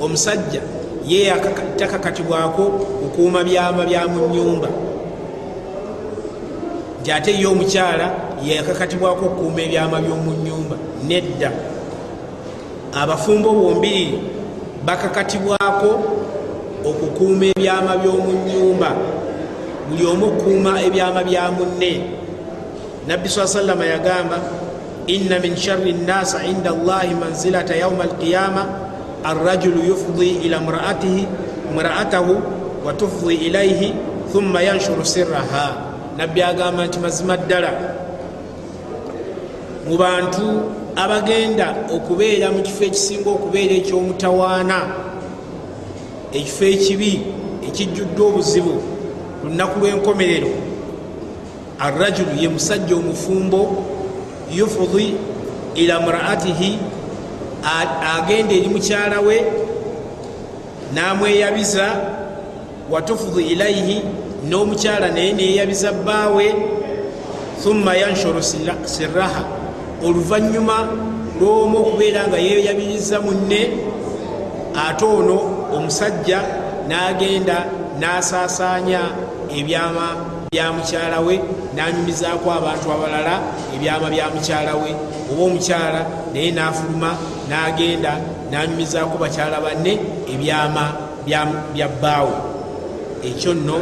omusajja 0.00 0.60
ye 1.06 1.32
takakatibwako 1.76 2.62
okuuma 3.06 3.44
byama 3.44 3.84
bya 3.86 4.08
mu 4.08 4.28
nyumba 4.34 4.68
nti 7.00 7.12
ate 7.12 7.34
ye 7.34 7.46
omukyala 7.46 8.06
yakakatibwako 8.42 9.26
okukuuma 9.26 9.60
ebyama 9.66 10.00
by'omu 10.00 10.32
nyumba 10.44 10.76
nedda. 11.08 11.50
Abafumbo 12.94 13.50
bombiriri 13.52 14.18
bakakatibwako 14.86 15.90
okukuuma 16.86 17.44
ebyama 17.50 17.96
by'omu 17.96 18.32
nyumba 18.46 18.90
buli 19.88 20.06
omu 20.06 20.26
okukuuma 20.26 20.82
ebyama 20.86 21.24
bya 21.24 21.50
munne. 21.50 21.92
Nabbi 23.06 23.28
saa 23.28 23.46
sallama 23.46 23.84
yagamba 23.84 24.38
inna 25.06 25.38
min 25.38 25.56
shari 25.56 25.92
nnasa 25.92 26.44
inda 26.44 26.70
allahi 26.70 27.14
manzilata 27.14 27.76
yauma 27.76 28.04
alqiyama 28.04 28.66
arrajulu 29.24 29.82
yufdi 29.82 30.30
ila 30.46 30.60
mraatahu 31.74 32.42
wa 32.84 32.92
tufdi 32.92 33.34
ilaihi 33.34 33.94
thumma 34.32 34.62
yanshuru 34.62 35.04
sirraha. 35.04 35.76
Nabbi 36.18 36.42
agamba 36.42 36.86
nti 36.86 36.98
mazima 36.98 37.36
ddala. 37.36 37.72
Mu 39.88 39.96
bantu 39.96 40.62
abagenda 40.96 41.74
okubeera 41.94 42.52
mu 42.52 42.62
kifo 42.62 42.84
ekisinga 42.84 43.30
okubeera 43.30 43.74
ekyomutawaana 43.80 44.78
ekifo 46.32 46.64
ekibi 46.64 47.12
ekijjudde 47.66 48.22
obuzibu 48.22 48.74
ku 49.40 49.46
lunaku 49.48 49.80
lw'enkomerero 49.80 50.52
arrajulu 51.80 52.36
ye 52.38 52.48
musajja 52.48 52.94
omufumbo 52.96 53.60
yufudi 54.56 55.14
ila 55.74 56.00
mraatihi 56.00 56.78
agenda 58.16 58.54
eri 58.54 58.68
mukyala 58.68 59.20
we 59.20 59.44
namweyabiza 60.94 61.86
watufudi 62.90 63.42
ilaihi 63.42 64.02
n'omukyala 64.48 65.08
naye 65.10 65.32
neyeyabiza 65.32 65.92
bbaawe 65.92 66.54
thumma 67.62 67.94
yanshuru 67.94 68.42
sirraha. 68.84 69.44
Oluvanyuma 70.04 70.88
lwomu 71.40 71.78
okubeera 71.78 72.28
nga 72.28 72.38
yeyabiriza 72.38 73.20
munne 73.20 73.70
ate 74.86 75.04
ono 75.04 75.38
omusajja 75.76 76.40
n'agenda 76.88 77.58
n'asaasaanya 78.00 79.02
ebyama 79.58 80.41
bya 80.52 80.72
mukyala 80.72 81.20
we 81.20 81.40
nanyumizaako 81.74 82.52
abantu 82.52 82.92
abalala 82.92 83.40
ebyama 83.74 84.10
bya 84.10 84.28
mukyala 84.28 84.76
we. 84.76 84.92
Oba 85.32 85.42
omukyala 85.48 86.00
naye 86.34 86.50
nafuluma 86.52 87.16
n'agenda 87.48 88.20
nanyumizaako 88.50 89.16
bakyala 89.16 89.64
banne 89.64 89.92
ebyama 90.28 90.84
bya 91.24 91.88
bbaawe 91.88 92.36
ekyo 93.24 93.54
nno 93.54 93.80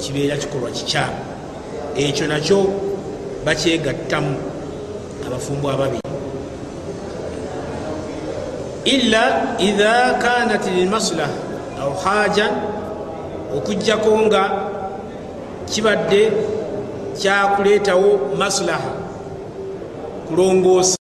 kibeera 0.00 0.36
kikolwa 0.36 0.70
kikyamu. 0.70 1.20
Ekyo 1.96 2.26
nakyo 2.26 2.58
bakyegattamu 3.44 4.36
abafumbo 5.26 5.70
ababiri. 5.70 6.00
Illa 8.84 9.24
idha 9.58 10.16
kanat 10.16 10.64
lilmaslaha 10.64 11.36
au 11.82 11.92
hajan 11.92 12.52
okugjako 13.56 14.18
nga 14.18 14.42
kibadde 15.70 16.32
kyakuleetawo 17.20 18.10
maslaha 18.38 18.90
kulongoosa 20.28 20.99